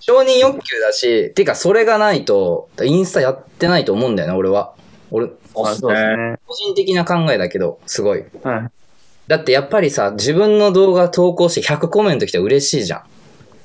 [0.00, 4.74] 承認欲求だし、てかそれがないと、インスタやってないと思うんだよね、俺は。
[5.10, 6.36] 俺、まあ、そうですね。
[6.46, 8.24] 個人的な考えだけど、すごい。
[8.42, 8.70] はい。
[9.26, 13.04] だってやっぱりさ、自分の動画投稿して100コメント来たら嬉しいじゃ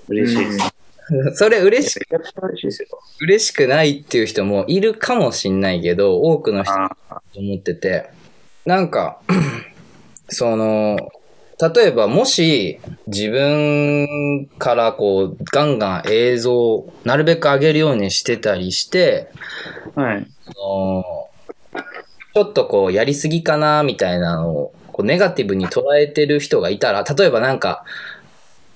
[0.08, 0.58] 嬉しいです。
[0.58, 0.80] ん。
[1.36, 2.88] それ嬉しく嬉しいですよ。
[3.22, 6.96] 嬉しくないっていう人もいるかもしんないけど、多くの人あ
[7.34, 8.10] と思ってて、
[8.66, 9.20] なんか、
[10.30, 10.98] その、
[11.62, 19.30] 例えばもし自分からこうガンガン映像をなるべく上げるようにしてたりして、
[19.94, 20.28] はい。
[20.48, 21.04] あの
[22.34, 27.86] ちょっとこうやりすぎかなみたいなのをこうネガティブに捉えてる人がいたら、例えばなんか、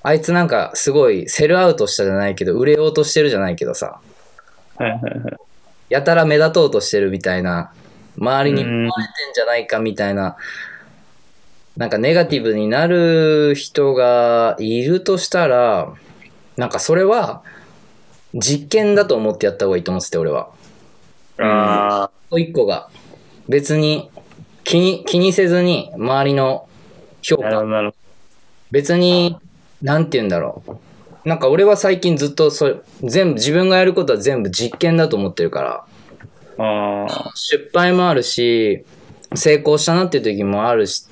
[0.04, 4.00] あいつなんかすごいセルアウトしたじゃないけど、売れようとしてるじゃないけどさ、
[4.78, 5.38] はいはいはい。
[5.90, 7.74] やたら目立とうとしてるみたいな、
[8.18, 8.70] 周りにうん。
[8.70, 10.38] 思われてんじゃないかみたいな、
[11.76, 15.92] なんかネガティブになる人がいるとしたら、
[16.56, 17.44] なんかそれは
[18.34, 20.48] 実験だと思ってやった方がいいと思ってて、俺は。
[21.40, 22.88] あ一個一個が。
[23.50, 24.10] 別に
[24.64, 26.68] 気に気にせずに周りの
[27.22, 27.94] 評価。
[28.72, 29.38] 別に
[29.82, 31.28] なんて言うんだろう。
[31.28, 35.86] なんか俺は最近ずっとそれ全部自分がやることは全部実験だと思ってるから。
[36.58, 36.64] ど。
[36.64, 38.86] ああ、失敗もあるし
[39.36, 41.06] 成功したなっていう時もあるし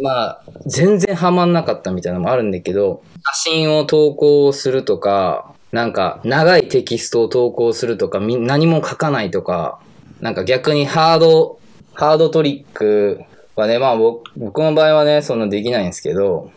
[0.00, 3.02] まあ全然ハマんなかったみたいなのもあるんだけど
[3.34, 9.80] 写真を投稿するとかなんか長いテキストを投稿するとかみ何も書かないとか
[10.20, 11.58] なんか逆にハード
[11.94, 13.20] ハードトリック
[13.56, 16.50] はねまあ僕僕の場合はねそんなできないんですけど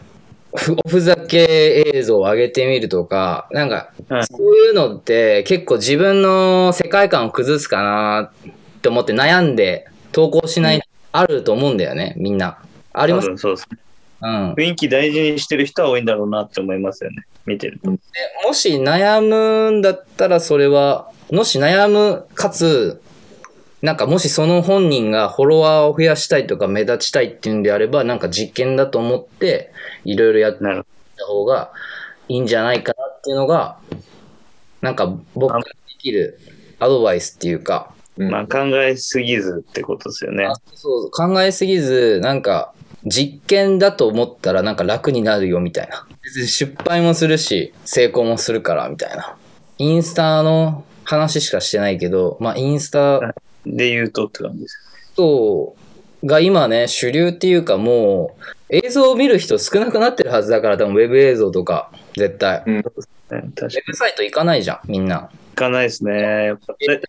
[0.56, 12.58] ふおふざけ映像を上げてみるとかなんかはいそういうのって結構自分の世界観を崩すかなって思って悩んで投稿しない、あると思うんだよね、みんな。
[12.94, 13.28] あり多ます？
[13.28, 13.78] 分そうですね。
[14.22, 14.54] うん。
[14.54, 17.28] 雰囲気大事にしてる人は多いんだろうなって思いますよね。
[17.46, 17.92] 見てると。
[17.92, 18.00] も
[18.54, 23.00] し悩むんだったらそれは、もし悩む、かつ、
[23.88, 29.72] なんかもしその本人がフォロワーを増やしたいとか目立ちたいっていうんであれば、なんか実験だと思って、
[30.04, 31.72] いろいろやっなるた方が
[32.28, 33.78] いいんじゃないかなっていうのが、
[34.82, 35.66] なんか僕がで
[36.00, 36.38] きる
[36.82, 40.50] アドバイスっていうか、うんまあ考えすぎずってことですよね。
[40.74, 42.74] そう考えすぎず、なんか
[43.06, 46.06] 実験だと思ったらなんか楽になるよみたいな。
[46.26, 49.38] 別に失敗もするし、成功もするからみたいな。
[49.78, 53.34] インスタの話しかしてないけど、まあインスタ
[53.76, 54.78] で言うとって感じです。
[55.16, 55.76] と、
[56.24, 62.64] が今ね、主流っていうかもう、映像を見る人少なくなってるはずだから、多分ウェブ映像とか、絶対。
[62.66, 63.42] ウね、確かに。
[63.42, 65.30] ェブサイト行かないじゃん、みんな。
[65.56, 66.54] 行かないですね。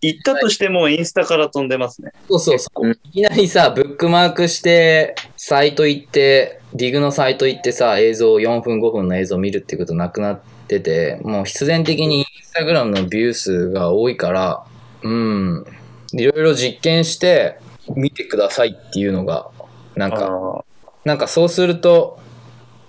[0.00, 2.12] 行ったとしてもインスタから飛んでますね。
[2.28, 2.86] そうそうそう。
[2.86, 14.64] うんいきなりさ、ブックマークして、サイト行って、ディグのサイト行ってさ、映像、4分5分の映像見るってことなくなってて、もう必然的にインスタグラムのビュー数が多いから、
[15.02, 15.66] うん、
[16.12, 17.58] いろいろ実験して、
[17.94, 19.50] 見てくださいっていうのが、
[19.96, 20.64] なんか、あ
[21.04, 22.18] なんかそうすると、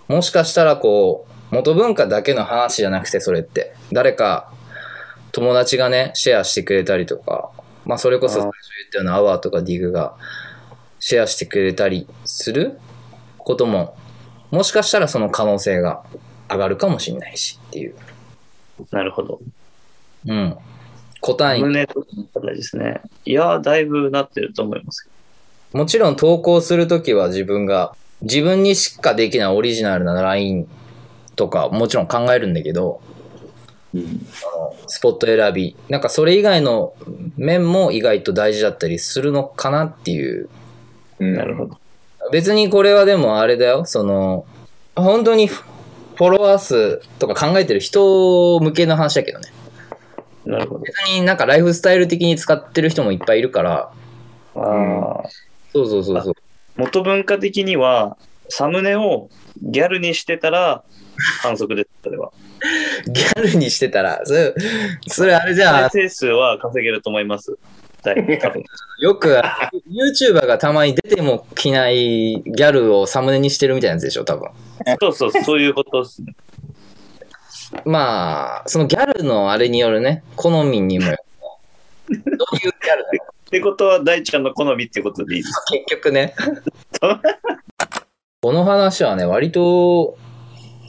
[0.08, 3.74] もしかしたらこう、元文化だけの話じゃなくて、それって。
[3.92, 4.52] 誰か、
[5.32, 7.52] 友達がね、シェアしてくれたりとか、
[7.86, 10.16] まあそれこそ最初言ったようなアワーとかディグが
[11.00, 12.80] シェアしてくれたりする
[13.38, 13.96] ことも、
[14.52, 16.04] もしかしたらその可能性が
[16.50, 17.96] 上がるかもしれないしっていう。
[18.92, 19.40] なるほど。
[20.26, 20.58] うん。
[21.22, 23.02] 答えに、胸とかの形ですね。
[23.26, 25.10] いや、だいぶなってると思いますけ
[25.78, 30.68] もちろん投稿するときは自分が、自分にしかできないオリジナルなライン
[31.36, 33.02] とかもちろん考えるんだけど、
[33.94, 34.26] うん。
[34.88, 35.76] スポット選び。
[35.90, 36.94] なんかそれ以外の
[37.38, 40.50] 面も意外と大事だったりするのかなっていう。
[41.20, 41.34] うん。
[41.34, 41.40] ど。
[41.40, 41.78] なるほど。
[42.32, 43.86] 別にこれはでもあれだよ。
[43.86, 44.46] その、
[44.96, 49.50] 本当にフォロワー数とか考えてる人向けの話だけどね。
[50.50, 50.82] なるほど。
[50.82, 53.92] 別になんかライフスタイル的に使ってる人もいっぱいいるから。
[54.56, 55.24] ああ。
[55.72, 56.34] そうそうそうそう。
[56.76, 58.18] 元文化的には、
[58.50, 59.30] サムネを
[59.62, 60.84] ギャルにしてたら
[61.42, 62.32] 反則です、それは。
[63.08, 64.54] ギャルにしてたら、それ、
[65.08, 65.90] それあれじゃん。
[65.90, 67.58] 再生数は稼げると思います。
[69.02, 69.42] よく
[69.90, 74.50] YouTuber がたまに出ても着ないギャルをサムネにしてるみたいなやつでしょ、多分。
[75.02, 76.34] そうそう、そういうことですね。
[77.86, 82.24] まあ、そのギャルのあれによるね、好みにもよる。
[82.26, 83.06] どういうギャル。
[83.50, 86.36] ってことは、大ちゃんの好みってことでいいです結局ね。
[88.42, 90.18] この話はね、割と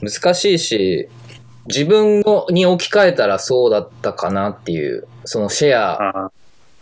[0.02, 1.08] 難しいし、
[1.66, 6.30] 自分のに置き換えたらそうだったかなっていう、そのシェア、あ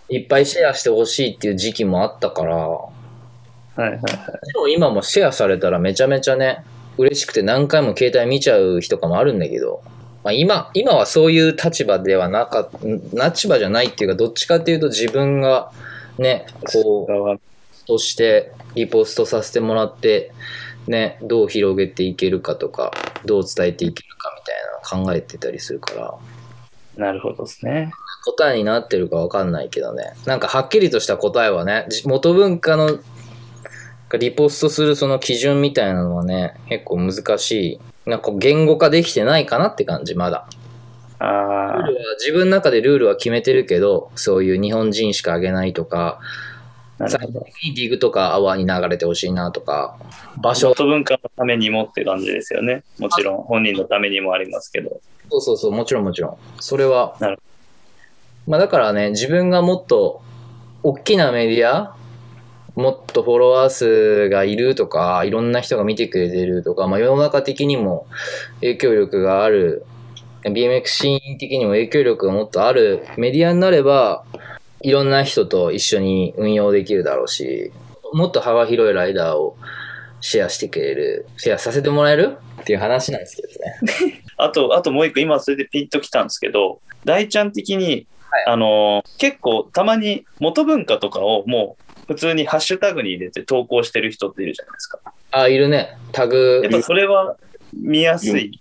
[0.08, 2.90] いっぱいシェアしてほしいっていう時期もあったから、は
[3.78, 4.00] いはいはい。
[4.02, 6.64] ちろん今もシェアされたらめちゃめちゃね、
[6.98, 9.82] 嬉しくて何回も携帯見ちゃう日とかもあるんだけど、
[10.24, 12.70] まあ、今、今はそういう立場ではなかっ
[13.12, 15.70] 立場じゃないっていうか、どっちかっていうと自分が
[16.18, 17.38] ね、こう、側
[17.86, 20.32] としてリポストさせてもらって、
[20.86, 22.92] ね、どう広げていけるかとか、
[23.24, 26.14] どう伝えていけるかみたいなの考えてたりするから、
[26.96, 27.92] なるほどですね。
[28.24, 30.14] 答えになってるかわかんないけどね。
[30.26, 32.98] なんかはっきりとした答えはね、じ元文化の
[34.16, 37.80] リポストするその基準みたいなのはね、結構難しい。
[38.08, 40.48] なんか言語化できてないかなって感じ、まだ。
[41.18, 46.20] あルーあルは自分の中でルールは決めてるけど、そういう日本人しかあげないとか、
[46.98, 47.46] なるほど。
[47.76, 49.96] ディグとかアワーに流れてほしいなとか、
[50.40, 52.82] 場所元文化のためにもって感じですよね。
[52.98, 55.00] もちろん、本人のためにもありますけど。
[55.30, 56.36] そうそうそう、もちろんもちろん。
[56.58, 57.16] それは。
[58.46, 60.22] まあだからね、自分がもっと
[60.82, 61.94] 大きなメディア、
[62.78, 68.06] もっとフォロワー数がいるとか、いろんな人が見てくれてるとか、まあ世の中的にも
[68.60, 69.84] 影響力がある、
[70.44, 74.24] BMX シーン的にも影響力がもっとあるメディアになれば、
[74.80, 77.72] いろんな人と一緒に運用できるだろうし、
[78.12, 79.56] もっと幅広いライダーを
[80.20, 82.36] シェアしてくれる、シェアさせてもらえる？
[82.60, 83.48] っていう話なんですけど
[84.08, 84.22] ね。
[84.38, 94.98] あと、あともう一個、今それでピンときたんですけど、大ちゃん的に、はいあのー結構たまに元文化とかをもう普通にハッシュタグに入れて投稿してる人っているじゃないですか。
[95.30, 95.96] あ、いるね。
[96.10, 96.72] タグやっ。
[96.72, 97.36] ぱそれは
[97.72, 98.58] 見やすい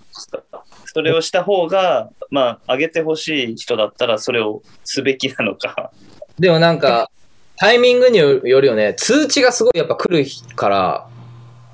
[0.86, 5.92] それをした方が、まあ、上げてほしい人だったらそれをすべきなのか。
[6.38, 7.10] でもなんか、
[7.56, 11.08] タイミングによるよね、通知がすごいやっぱ来るから、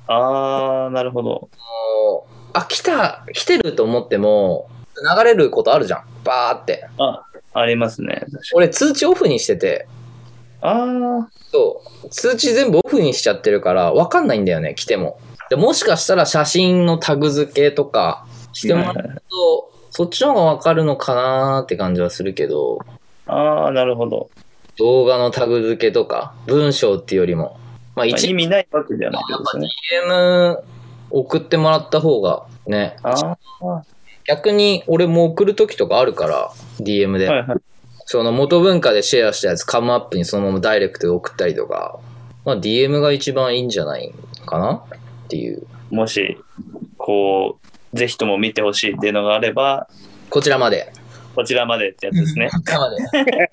[0.06, 1.48] あー、なるほど。
[2.52, 4.68] あ、来た、来てると思っても、
[5.16, 6.04] 流れることあるじゃん。
[6.24, 6.86] バーって。
[6.98, 8.24] あ、ありますね。
[8.54, 9.88] 俺通知オフにしてて、
[10.66, 15.18] あそう、通知全部オフにしちゃってるから、わかんないんだよね、来ても。
[15.50, 24.30] でもしかしたら写真のタグ付けとかしてもらうと、そっちの方がわかるのかなーって感じはするけど、ー、あー、なるほど。
[24.78, 27.58] 動画のタグ付けとか、文章っていうよりも、まあ
[27.96, 29.68] まあ、一意味ないわけではないですね。
[30.08, 30.58] DM
[31.10, 33.36] 送ってもらった方がね、あー、
[34.26, 36.50] 逆に俺も送る時とかあるから、
[36.80, 37.28] DM で。
[37.28, 37.58] はいはい。
[38.06, 41.98] その元文化でシェアしたやつカムアップにそのままダイレクトで送ったりとか、
[42.44, 44.12] まあ DM が一番いいんじゃない
[44.46, 44.84] かな？
[45.24, 45.66] っていう。
[45.90, 46.38] もし、
[46.96, 47.58] こ
[47.92, 49.88] う、ぜひとも見てほしいっていうのがあれば、
[50.30, 50.92] こちらまで。
[51.34, 52.50] こちらまでってやつですね。
[52.50, 52.96] こちらまで。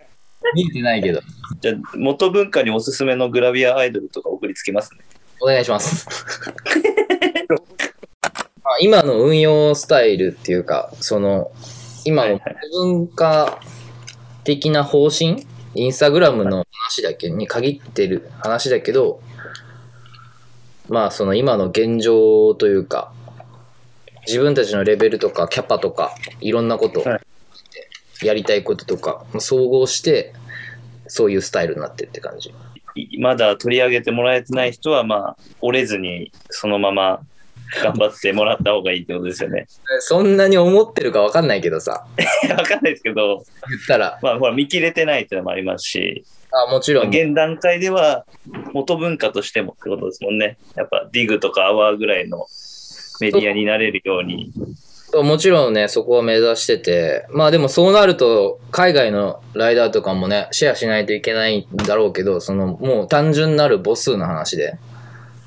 [0.54, 1.22] 見えてないけど。
[1.62, 5.00] じゃあ、元文化におすすめのグラビアアイドルとか送りつけますね。
[5.42, 6.08] お願いします。
[8.64, 11.52] ま あ今の運用スタイルっていうか、その、
[12.06, 12.40] 今の
[12.72, 13.60] 文化
[14.44, 15.46] 的な方針？
[15.74, 17.30] インスタグラムの話だけ？
[17.30, 19.22] に限ってる話だけど、
[20.90, 23.12] まあその今の現状というか、
[24.28, 27.22] 自分たちのレベルとかキャパとか、いろんなことはい。
[28.24, 30.34] やりたいこととか、総合して、
[31.08, 32.54] そういうスタイルになってるって感じ。
[32.94, 37.22] いまだ取り上げてもらえてない人は、まあ、折れずに、そのまま
[37.84, 39.66] 頑張ってもらった方がいいってことですよね。
[40.02, 42.06] そんなに思ってるかわかんないけどさ、
[42.50, 43.44] わかんないですけど、言っ
[43.88, 48.26] たら、まあ、ほら、見切れてないっていうのもありますし、あもちろん、現段階では
[48.74, 50.58] 元文化としてもってことですもんね。
[50.76, 52.46] やっぱ、ディグとかアワーぐらいの
[53.22, 54.52] メディアになれるように。
[55.14, 64.78] もちろんね、そこは目指してて、まあでもそうなると、海外のライダーとかもね、シェアしないといけないんだろうけど、その、もう単純なる母数の話で。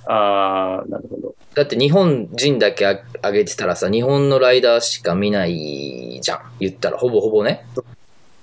[0.06, 1.34] ああ、なるほど。
[1.54, 6.40] だって日本人だけあ上げてたらさ、日本のライダーしか見ないじゃん。
[6.58, 7.64] 言ったら、ほぼほぼね。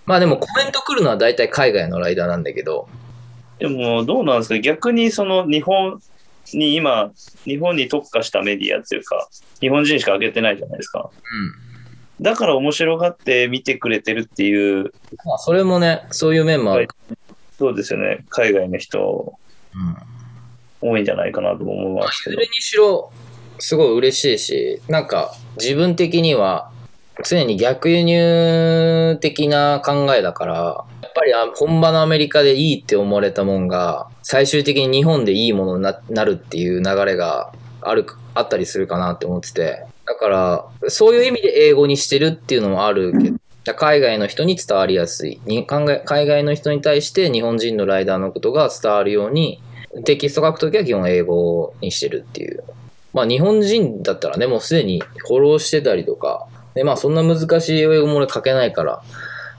[0.06, 2.88] まあでもコメント来るのは大体海外のライダーなんだけど、
[3.60, 4.60] でも、どうなんですか？
[4.60, 6.02] 逆にその日本
[6.54, 7.12] に今、
[7.44, 9.28] 日本に特化したメディアっていうか、
[9.60, 11.12] 日本人しか上げてないじゃないですか。
[12.22, 14.94] だから面白がって見てくれてるっていう、
[15.26, 16.88] まあそれもね、そういう面もある。
[17.58, 18.26] そうですよね。
[18.30, 19.38] 海外の人
[19.76, 19.98] うん
[20.82, 22.46] 多いんじゃないかなと思いますけどそれ。
[22.46, 23.12] にしろ、
[23.60, 26.72] すごい嬉しいし、なんか自分的には
[27.24, 39.86] 常に逆輸入的な考えだから、やっぱり本場のアメリカでいいって思われたもんが、最終的に日本でいいものになるっていう流れがある、あったりするかなって思ってて。
[40.06, 43.38] だから、そういう意味で英語にしてるっていうのもあるけど、
[43.76, 45.40] 海外の人に伝わりやすい。
[45.66, 49.62] 海外の人に対して日本人のライダーのことが伝わるように、
[50.06, 52.64] テキスト書くときは基本英語にしてるっていう。
[53.14, 59.04] まあ日本人だったらね、もうすでにフォローしてたりとか、でまあそんな難しい英語も俺書けないから、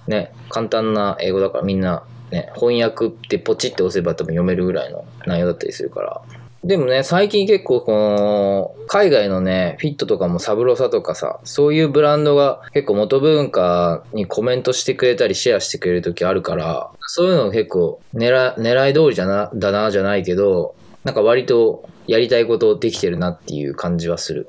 [0.06, 6.22] ね、簡単な英語だからみんな、ね、翻訳ってポチって押せば多分読めるぐらいの内容だったりするから。
[6.64, 24.48] でもね、最近結構この、海外のね、フィットとかもサブロサとかさ、そういうブランドが結構元文化にコメントしてくれたりシェアしてくれる時あるから、そういうの結構狙狙い通りじゃな、だなじゃないけど、なんか割とやりたいことできてるなっていう感じはする。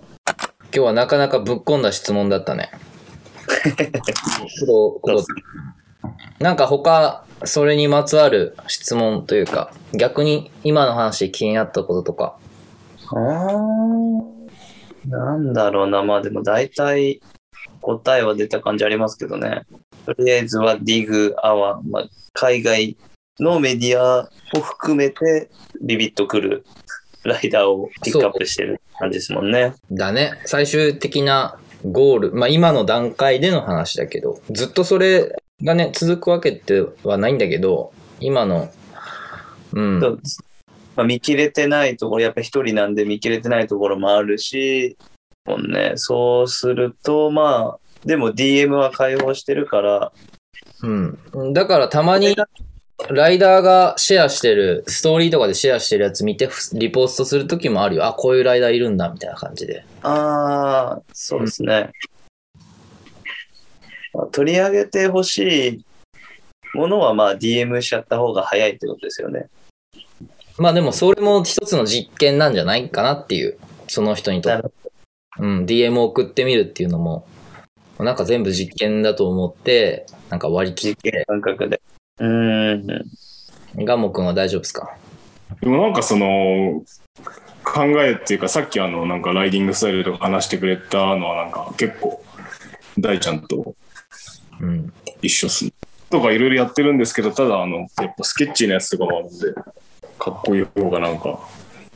[0.66, 2.70] 今日はなかなかぶっ込んだ質問だったね。
[4.68, 5.26] こここ
[6.40, 12.38] なんか他、それにまつわる質問というか、逆に今の話で気になったこととか。
[13.10, 14.34] あー
[15.08, 17.22] なんだろうな、まあでも大体
[17.82, 19.64] 答えは出た感じありますけどね。
[20.06, 22.98] とりあえずは DIG、アワー、まあ、海外
[23.40, 25.50] のメディアを含めて
[25.82, 26.66] ビビッとくる
[27.24, 29.76] ライダーをピックアップしてる感じですもんね。
[29.92, 30.34] だね。
[30.46, 32.32] 最終的なゴール。
[32.34, 38.70] まあ今の段階での話だけど、ずっとそれがね、続くわけではないんだけど、今の、
[39.74, 40.00] うん。
[40.96, 44.98] まあ、見切れてないところ、やっぱ一人なんで見切れてないところもあるし、
[45.46, 50.12] もうね、そうすると、まあ、でも DM は開放してるから、
[50.82, 51.54] うん。
[51.54, 52.36] だからたまに、
[53.10, 58.06] ライダーがシェアしてる、ストーリーとかでシェアしてるやつ見て、リポストするときもあるよ。
[58.06, 59.86] あ、こういうライダーいるんだ、みたいな感じで。
[60.04, 61.92] ああ、そうですね。
[64.14, 65.86] まあ取り上げてほしい
[66.76, 69.48] ものは、まあ DM しちゃった方が早いってことですよね。
[70.58, 73.58] まあでもそれも一つの実験なんじゃないかなっていう、
[73.88, 74.72] その人にとって。
[75.40, 77.28] うん、DM を送ってみるっていうのも、
[77.98, 81.82] なんか全部実験だと思って、なんか割り切っ実験て、感覚で。
[82.20, 83.06] うーん。
[83.84, 84.96] ガンモ君は大丈夫ですか？
[85.62, 86.84] でもなんかその
[87.64, 92.24] 考えっていうかさっきあのなんかライディングスタイルとか話してくれたのはなんか結構
[93.00, 93.76] 大ちゃんと
[94.64, 94.94] うん。
[95.22, 95.74] 一緒っすね。
[96.10, 99.54] とかいろいろやってるんですけどただあのやっぱスケッチーなやつとかもあるんで
[100.20, 101.40] かっこいい方がなんか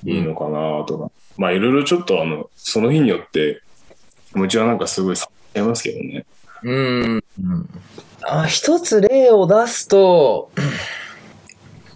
[0.03, 3.61] いいのかなとか、まあいろいろちょっとあのその日によって
[4.31, 6.25] 気持ちはなんかすごいされますけどね。
[6.63, 7.23] うん。
[8.23, 10.51] あ一つ例を出すと、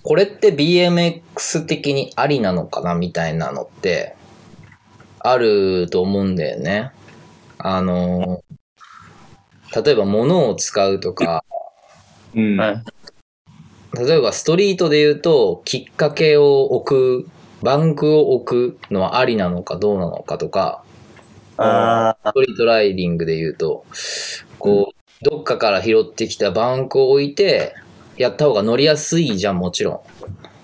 [0.03, 4.15] これって BMX 的にありなのかなみたいなのって、
[5.19, 6.91] あると思うんだよね。
[7.57, 8.43] あの、
[9.75, 11.43] 例えば物を使うとか、
[12.35, 12.57] うん。
[12.59, 12.83] はい。
[13.93, 17.29] 例えばストリートで言うと、きっかけを置く、
[17.61, 20.83] バンクを置くのはありなのかどうなのかとか、
[21.57, 23.85] ああ、ストリートライディングで言うと、
[24.57, 27.75] こう、どっかから拾ってきたバンクを置いて、
[28.17, 29.99] やった方が乗りやすいじゃん、もちろん。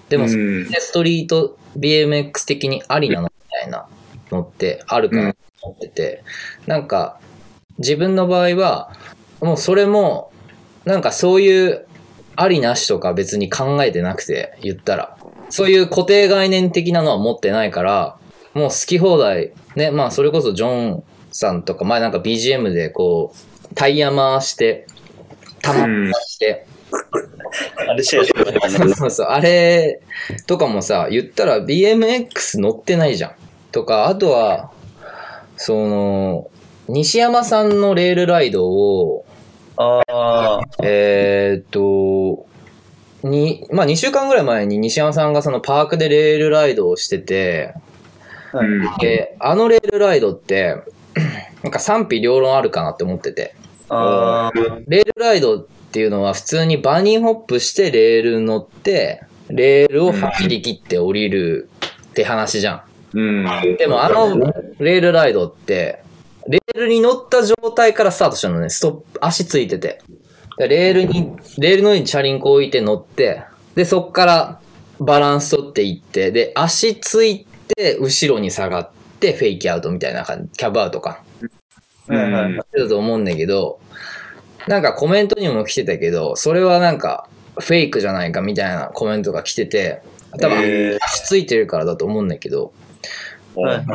[0.10, 3.88] でも、うんそれでストリート BMX 的にありなのみたいな
[4.32, 6.24] のってあるかなと思ってて、
[6.66, 7.20] なんか、
[7.80, 8.91] 自分の場合は、
[9.41, 10.32] もうそれも、
[10.86, 11.86] なんかそういう
[12.36, 15.17] ありなしとか別に考えてなくて、言ったら。
[15.49, 18.17] そういう固定概念的なのは持ってないから、
[18.53, 19.53] もう好き放題。
[19.75, 24.88] ね、まあそれこそジョンさんとか、前なんか BGM でこう、タイヤ回して、
[25.61, 26.65] 玉回して、
[27.88, 28.03] あれ。
[28.03, 30.01] そうそう、あれ
[30.45, 33.32] とかもさ、言ったら BMX 乗ってないじゃん。
[33.71, 34.71] とか、あとは、
[35.55, 36.49] その、
[36.88, 39.25] 西山さんのレールライドを、
[39.75, 42.47] ああ、えーっと、
[43.27, 47.73] に、まあ2週間ぐらい前に西山さんがそのパークでレールライドをしてて、
[48.53, 48.97] うん。
[48.99, 50.77] で、あのレールライドって、
[51.63, 53.55] なんか賛否両論あるかなって思ってて。
[53.89, 61.69] あーレールライドっていうのは普通にバニーホップしてレール乗って、レールを走り切って降りる
[62.09, 62.83] って話じゃ
[63.13, 63.45] うん。
[63.45, 63.77] ん。
[63.77, 64.38] でもあの
[64.79, 66.03] レールライドって、
[66.47, 68.69] レールに乗った状態からスタートしたのね。
[68.69, 70.01] ストップ、足ついてて。
[70.57, 73.43] でレールに、レールの上にチャリンコ置いて乗って、
[73.75, 74.59] で、そっから
[74.99, 77.45] バランス取っていって、で、足つい
[77.75, 78.89] て、後ろに下がっ
[79.19, 81.21] て、フェイキアウトみたいな感じ、キャブアウトか。
[82.07, 83.79] はいはいはいだと思うんだけど、
[84.67, 87.29] なんかコメントにも来てたけど、それはなんか
[87.59, 90.01] フェイクじゃないかみたいなコメントが来てて、
[90.39, 93.85] 多分え足ついてるからだと思うんだけど、ーはい。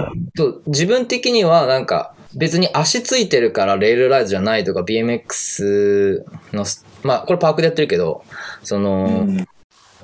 [0.66, 6.64] 自分的にはなんか別に足ついてるからレールライドじゃないとか BMX の、
[7.02, 8.24] まあこれパークでやってるけど、
[8.62, 9.26] その、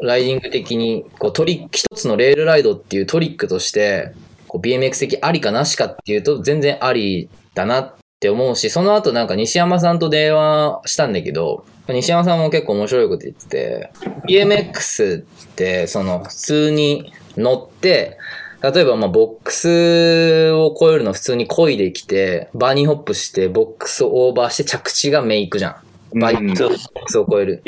[0.01, 4.13] ライディング的にこうトリック一つのレールライドっていうトリックとして
[4.47, 13.91] こう BMX 的ありかなしかっていうと全然ありだなって思うしその後なんか西山さんと電話したんだけど西山さんも結構面白いこと言ってて
[14.29, 15.23] BMX っ
[15.57, 18.19] てその普通に乗って
[18.63, 25.77] 例えばまあボックスを越えるの普通に漕いできてバニーホップしてボックスをオーバーして着地がメイクじゃん。
[26.19, 27.63] バイうんそうボックスを越える。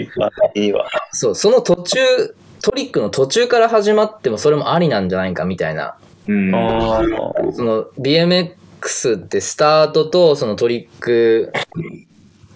[0.55, 0.89] いいわ。
[1.13, 1.99] そう、その途中、
[2.63, 5.97] トリックの途中から始まってもそれもありなんじゃないかみたいな。
[6.27, 6.51] うん。
[7.55, 11.53] その BMX ってスタートとそのトリック、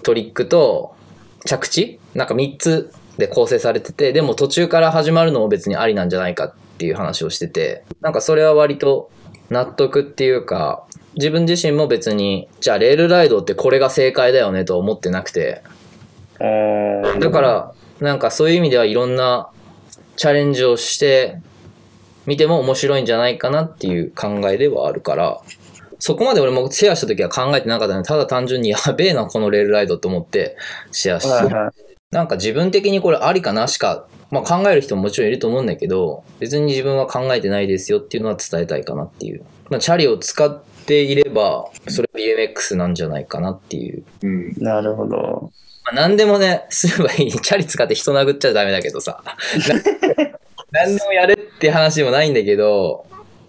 [0.03, 0.97] トリックと
[1.45, 2.01] 着地？
[2.15, 9.11] なんか3つで構成されてて、でも途中から始まるのも別にありなんじゃないかっていう話をしてて、なんかそれは割と
[9.51, 15.63] 納得っていうか、自分自身も別に、じゃあレールライドってこれが正解だよねとは思ってなくて、
[17.21, 19.49] だから、なんかそういう意味ではいろんな
[20.17, 21.39] チャレンジをして
[22.27, 25.41] みても面白いんじゃないかなっていう考えではあるから、
[26.01, 30.57] そこまで俺もシェアした時は考えてなかったので、ただ単純にやべえな、このレールライドと思って
[30.91, 31.55] シェアして、
[32.15, 39.45] なんか自分的にこれありかなしか、まあ考える人ももちろんいると思うんだけど、別に自分は考えてないですよっていうのは伝えたいかなっていう。
[39.69, 44.05] まあチャリを使っていれば、それ BMX なんじゃないかなっていう。
[44.23, 44.55] うん。
[44.59, 45.51] なるほど。
[45.87, 47.33] まあ、何でもね、すればいい。
[47.33, 49.21] チャリ使って人殴っちゃダメだけどさ。
[50.71, 53.07] な何でもやれって話でもないんだけど、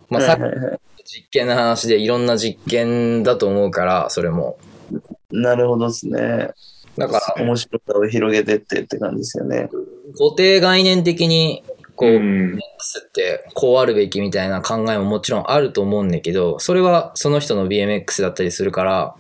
[0.10, 4.58] まあ、さっきの実験の話でいろんな実験だと思うから、それも。
[5.30, 6.50] なるほどですね。
[6.98, 9.70] だから、面白さを広げてってって感じですよね。
[10.18, 11.64] 固定概念的に、
[11.96, 12.54] こう、うん。
[12.54, 12.58] BMX
[13.08, 19.16] ってこうあるべきみたいな考えももちろんあると思うんだけど、それはその人の BMX だったりするから、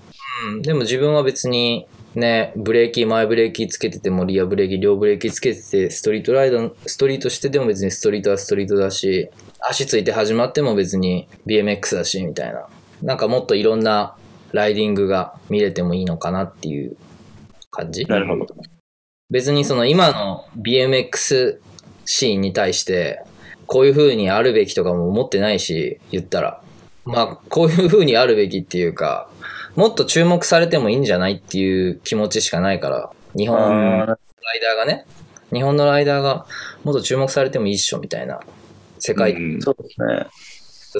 [0.47, 12.67] うん、でも自分は別にね、ブレーキ、前ブレーキつけててもリアブレーキ、両ブレーキつけてて、ストリートライド、ストリートしてても別にストリートはストリートだし、足ついて始まっても別に BMX だし、みたいな。
[13.01, 14.15] なんかもっといろんな
[14.53, 16.95] ライディングが見れてもいいのかなっていう
[17.75, 18.05] 感じ？
[18.05, 18.47] なるほど。
[19.29, 21.59] 別にその今の BMX
[22.05, 23.21] シーンに対して、
[23.67, 26.61] こういう風にあるべきとかも思ってないし、言ったら。
[27.05, 29.29] まあ、こういう風にあるべきっていうか、
[29.75, 34.17] もっと注目されてもいいんじゃないっていう気持ちしかないから、日本のライあダー
[34.77, 35.05] がね、
[35.53, 36.47] 日本のライダーが
[36.83, 38.39] もっと注目されてもいいっしょみたいな
[38.97, 40.27] 世界、うんーそうですね。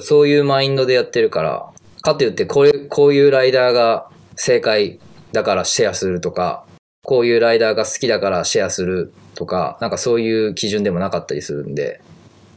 [0.00, 1.70] そういうマインドでやってるから、
[2.02, 5.00] かといってこれ、こういうライダーが正解
[5.36, 6.64] だからシェアするとか、
[7.02, 12.00] こういうライダーが好きだからシェアするとか、なんかそういう基準でもなかったりするんで、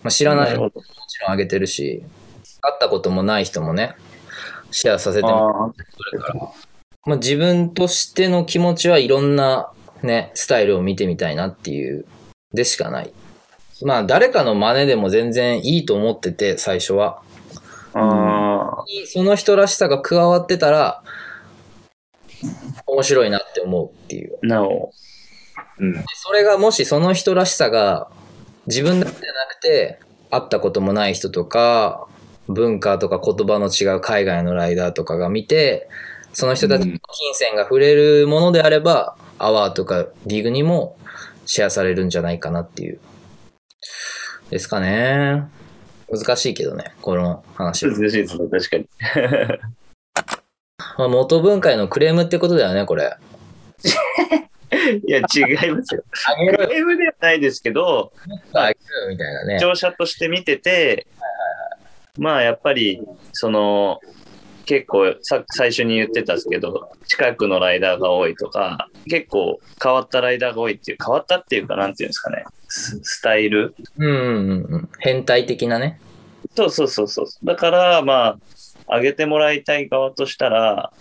[0.02, 0.72] まあ、知らない人もも。
[0.72, 2.02] ちろんあげてるし、
[2.62, 3.96] 会ったこともない人もね、
[4.72, 6.40] シェアさせてもあらうから、
[7.06, 12.06] まあ、自分としての気持ちはいろんなね、スタイルを見てみたいなっていう
[12.54, 13.12] でしかない。
[13.82, 17.22] まあ誰かの真似でも全然いいと思ってて、最初は。
[17.94, 21.04] あ、その人らしさが加わってたら、
[22.86, 24.38] 面白いなって思うっていう。
[24.42, 24.92] なお。
[25.80, 25.94] うん。
[26.16, 28.10] それがもしその人らしさが
[28.68, 30.00] 自分だけじゃなくて、
[30.32, 32.08] 会ったこともない人とか、
[32.48, 35.90] 文化とか言葉の違う海外のライダーとかが見て、
[36.34, 40.98] その人たちの金銭が触れるものであれば、アワーとかリーグにも
[41.46, 43.00] シェアされるんじゃないかなっていう。
[44.50, 45.48] ですかね。
[46.12, 47.94] 難しいけどね、この話は。
[47.94, 48.88] 難しいですね、確かに。
[51.00, 53.16] まあ、元文化へのクレームってことだよね、これ。
[55.08, 56.04] いや、違いますよ。
[56.28, 58.12] あげろよ、ゲームではないですけど、
[58.52, 59.62] あげろよみたいなね視。
[59.62, 61.08] 聴者として見てて、
[62.18, 64.02] まあやっぱり、その、
[64.66, 74.90] 結構さ最初に言ってたんですけど、近くのライダーが多いとか、結構変わったライダーが多いっていう、変わったっていうか、なんていうんですかね、ススタイルうんうんうんうん。
[75.00, 76.02] 変態的なね。
[76.58, 77.28] そうそうそうそう。
[77.46, 78.38] だから、まあ、
[78.90, 80.92] 上げてもらいたい側としたら、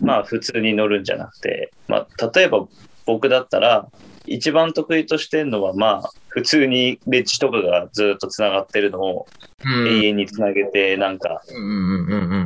[0.00, 2.66] まあ、普通に乗るんじゃなくて、まあ、例えば
[3.06, 3.88] 僕だったら、
[4.26, 9.28] 一番得意としてるのは、まあ、普通にレッジとかがずっとつながってるのを
[9.64, 11.42] うん永遠につなげて、なんか。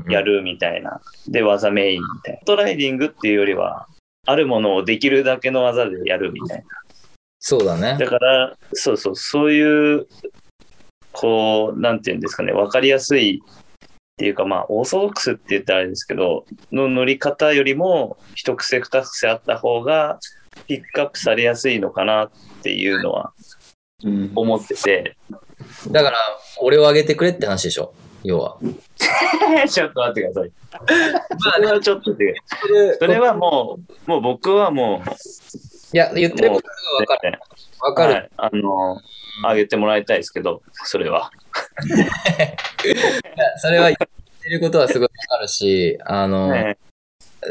[0.09, 1.01] やるみたいな。
[1.29, 2.41] で、技メインみたいな。
[2.45, 3.87] トライディングっていうよりは、
[4.27, 6.65] あるものをできるだけの技でやるみたいな。
[7.41, 7.97] そうだね。
[7.99, 10.07] だから、そうそう、そういう、
[11.13, 13.43] こう、なんていうんですかね、わかりやすい
[14.21, 20.19] っていうか、まあ、オーソドックスって言ったらあれですけど、の乗り方よりも、一癖二癖あった方が、
[20.67, 22.31] ピックアップされやすいのかなっ
[22.63, 23.33] ていうのは
[24.05, 24.31] うん。
[24.35, 25.17] 思ってて、
[25.91, 26.19] だから、
[26.61, 27.95] 俺をあげてくれって話でしょ？
[28.23, 28.59] 要は。
[29.71, 30.53] ちょっと待ってください。
[31.57, 32.35] それはちょっとで、
[32.99, 37.39] それはもう、もう僕はもう、いや、言ってることがわかる。
[37.81, 38.13] わかる。
[38.13, 39.01] はい、あの、
[39.47, 41.31] あげてもらいたいですけど、それは。
[43.59, 43.97] それは言っ
[44.43, 46.79] てることはすごいわかるし、あの、ね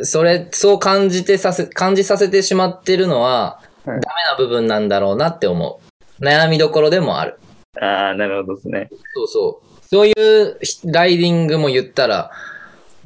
[0.03, 5.79] それ、そう感じてさせ、感じさせてしまってるのは、ダはいメな部分なんだろうなって思
[6.19, 6.23] う。
[6.23, 7.39] 悩みどころでもある。
[7.81, 8.89] ああ、なるほどですね。
[9.15, 9.85] そうそう。
[9.87, 12.31] そういうライディングも言ったら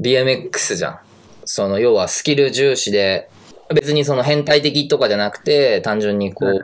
[0.02, 1.00] BMX じゃん。
[1.46, 3.30] その要はスキル重視で、
[3.74, 6.60] 別にその変態的とかじゃなくて、単純にこう、はい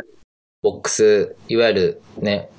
[0.61, 2.49] ボックス、いわゆるね、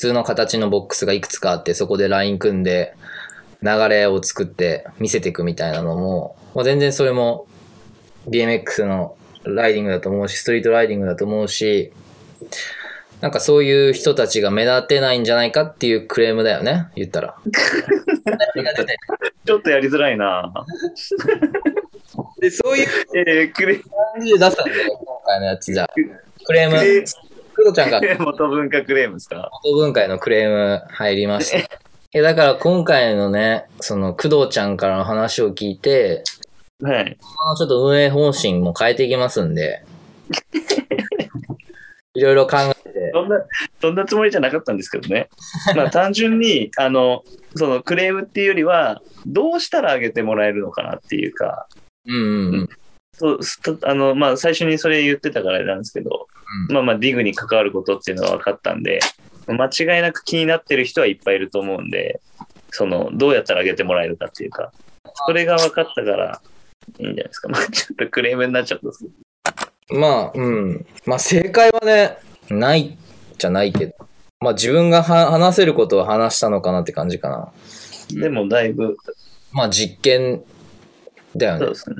[0.00, 2.94] 通の形のボックスがいくつかあって、そこでライン組んで、
[3.62, 7.46] 流れを作って見せていくみたいなのも、まあ、全然それも
[8.26, 11.92] BMX のライディングだと思うし、ストリートライディングだと思うし、
[13.20, 17.36] なんかそういう人たちが目立てないんじゃないかっていうクレームだよね、言ったら。
[19.44, 20.50] ちょっとやりづらいな。
[22.40, 23.84] で、そういうえー、クレ、感
[24.24, 25.86] じで出したんだよ、今回のやつじゃ。
[26.46, 27.04] クレーム、
[27.60, 29.50] クロちゃんが 元文化クレームですか？
[29.64, 31.68] 元文化へのクレーム入りました。
[32.12, 36.24] え、だから今回のね、その工藤ちゃんからの話を聞いて、
[36.82, 37.18] はい。
[37.46, 39.84] あのちょっと運営方針も変えていきますんで、
[42.14, 42.56] いろいろ考
[42.86, 43.44] えて、そんな、
[43.80, 45.28] そんなつもりじゃなかったんですけどね。
[45.76, 47.22] まあ単純に、あの、
[47.54, 51.66] そのクレームっていうよりは、どうしたら上げてもらえるのかなっていうか、
[52.06, 52.68] うんうんうん。
[53.12, 56.26] そうすとあの、まあ最初にそれ言ってたからあれなんですけど、
[56.68, 59.00] うんまあまあディグに関わることっていうのは分かったんで、
[59.46, 62.20] 間違いなく気になってる人はいっぱいいると思うんで、
[62.70, 64.72] その、どうやったら上げてもらえるかっていうか、
[65.26, 66.40] それが分かったから、
[66.98, 67.48] いいんじゃないですか。
[67.50, 69.06] まあちょっとクレームになっちゃったんです。
[69.90, 70.86] まあ、うん。
[71.04, 72.96] まあ正解はね、ない
[73.38, 73.94] じゃないけど、
[74.40, 77.52] まあ自分がは話せることを話したのかなって感じかな。
[78.20, 78.96] でもだいぶ、
[79.52, 80.42] まあ実験
[81.36, 81.74] だよねそうで。
[81.74, 81.96] すね。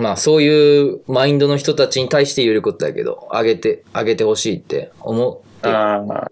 [0.00, 6.30] まあそういうマインドの人たちに対して言えることだけど、あげて、あげてほしいって思ってああ、も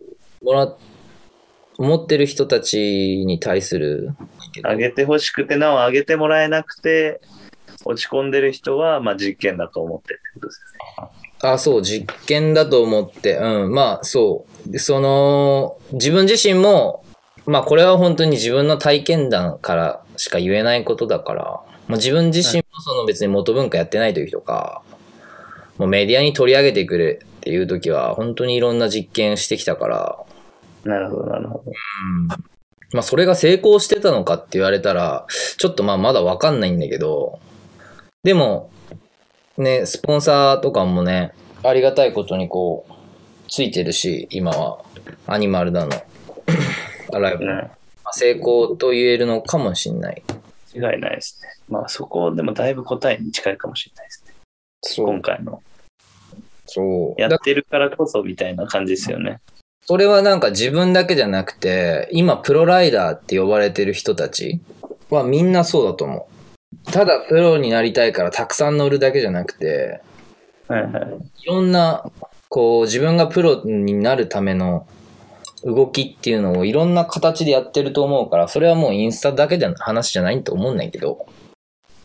[0.55, 0.75] ら、
[1.77, 4.15] 思ってる人たちに対する、
[4.65, 7.21] 上げてほしくて、なお上げてもらえなくて、
[7.85, 10.61] 落ち込んでる人は、まあ実験だと思ってってことです
[11.43, 14.71] あ、そう、実験だと思って、うん、まあそう。
[14.71, 17.05] でその、自分自身も、
[17.47, 24.83] まあこれは本当に自分の体験談からしか言えないことだから、まあ、自分自身もその別に元文化やってない時とか、
[25.79, 30.19] もうメディアに取り上げてくれっていう時は、本当にいろんな実験してきたから、
[30.85, 31.73] なるほど、なるほど。
[32.93, 35.27] まあそれが成功してたのかって言われたら、
[35.57, 37.41] ちょっとまあまだわかんないんだけど、
[38.23, 38.71] でも、
[39.57, 41.33] ね、スポンサーとかもね、
[41.63, 42.93] ありがたいことにこう、
[43.49, 44.85] ついてるし、今は、
[45.27, 45.93] アニマルだの、
[47.13, 47.71] アライブの、まね、
[48.05, 50.23] あ成功と言えるのかもしんない。
[50.75, 51.58] 違いないですね。
[51.69, 54.35] まあそこでもだいぶ答えに近いかもしれないですね。
[54.83, 55.63] そ今回の。
[56.67, 57.21] そう。
[57.21, 59.41] だやってるからこそみたいな感じですよね。
[59.83, 64.61] それはなんか自分だけじゃなくて、今プロライダーって呼ばれてる人たち
[65.11, 66.29] はみんなそうだと思
[66.87, 66.93] う。
[66.93, 70.03] ただプロになりたいからたくさん乗るだけじゃなくて、
[70.69, 71.43] はいはい。
[71.43, 72.05] いろんな、
[72.51, 74.87] こう、自分がプロになるための
[75.65, 81.27] 動きっていうのをいろんな形でやってると思うから、それはもうインスタだけでの話じゃないと思うんだけど、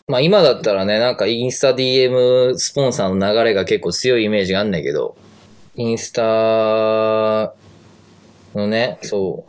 [0.07, 5.15] まあ今だったらね、なんかインスタ DM スポンサーの流れが結構強いイメージがあるんだけど、
[5.75, 7.53] インスタ
[8.53, 9.45] のね、そ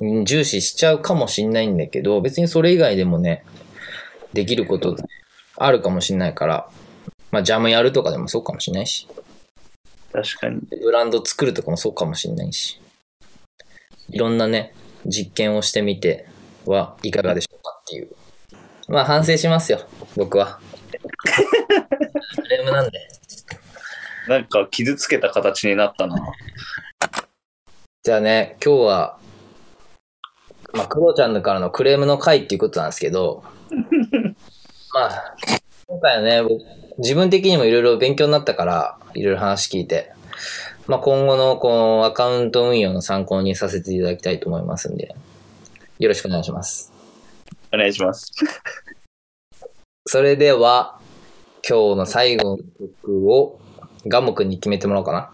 [0.00, 3.44] う、うん重視しちゃうかもしんないんだけど、別にそれ以外でもね、
[4.32, 4.96] できること
[5.56, 6.68] あるかもしんないから、
[7.30, 9.06] まあジャムやるとかでもそうかもしんないし。
[10.10, 10.60] 確かに。
[10.82, 12.80] ブランド作るとかもそうかもしれないし、
[14.08, 14.74] いろんなね、
[15.04, 16.26] 実験をしてみて
[16.64, 18.08] はいかがでしょうかっていう。
[18.92, 19.80] まあ反省しますよ、
[20.16, 20.60] 僕は。
[22.36, 23.08] クレームなんで。
[24.28, 26.14] なんか傷つけた形になったな。
[28.02, 29.18] じゃあね、今日は、
[30.74, 33.42] まあ、クロちゃんからのクレームの回っていうことなんですけど、
[34.92, 35.36] まあ、
[35.86, 36.62] 今回はね、僕
[36.98, 40.12] 自分的にもいろいろ勉強になったから、いろいろ話聞いて、
[40.86, 45.14] まあ、今後のこのアカウント運用の参考にさせていただきたいと思いますんで、
[45.98, 46.92] よろしくお願いします。
[47.72, 48.30] お願いします。
[50.06, 50.98] それでは、
[51.68, 53.60] 今日の最後の曲を
[54.08, 55.30] ガモ君に決めてもらおうかな。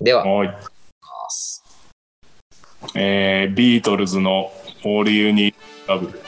[0.00, 0.56] では、はい。
[2.94, 4.50] えー、ビートルズの
[4.84, 5.54] All You Need
[5.86, 6.27] Love。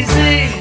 [0.00, 0.59] easy.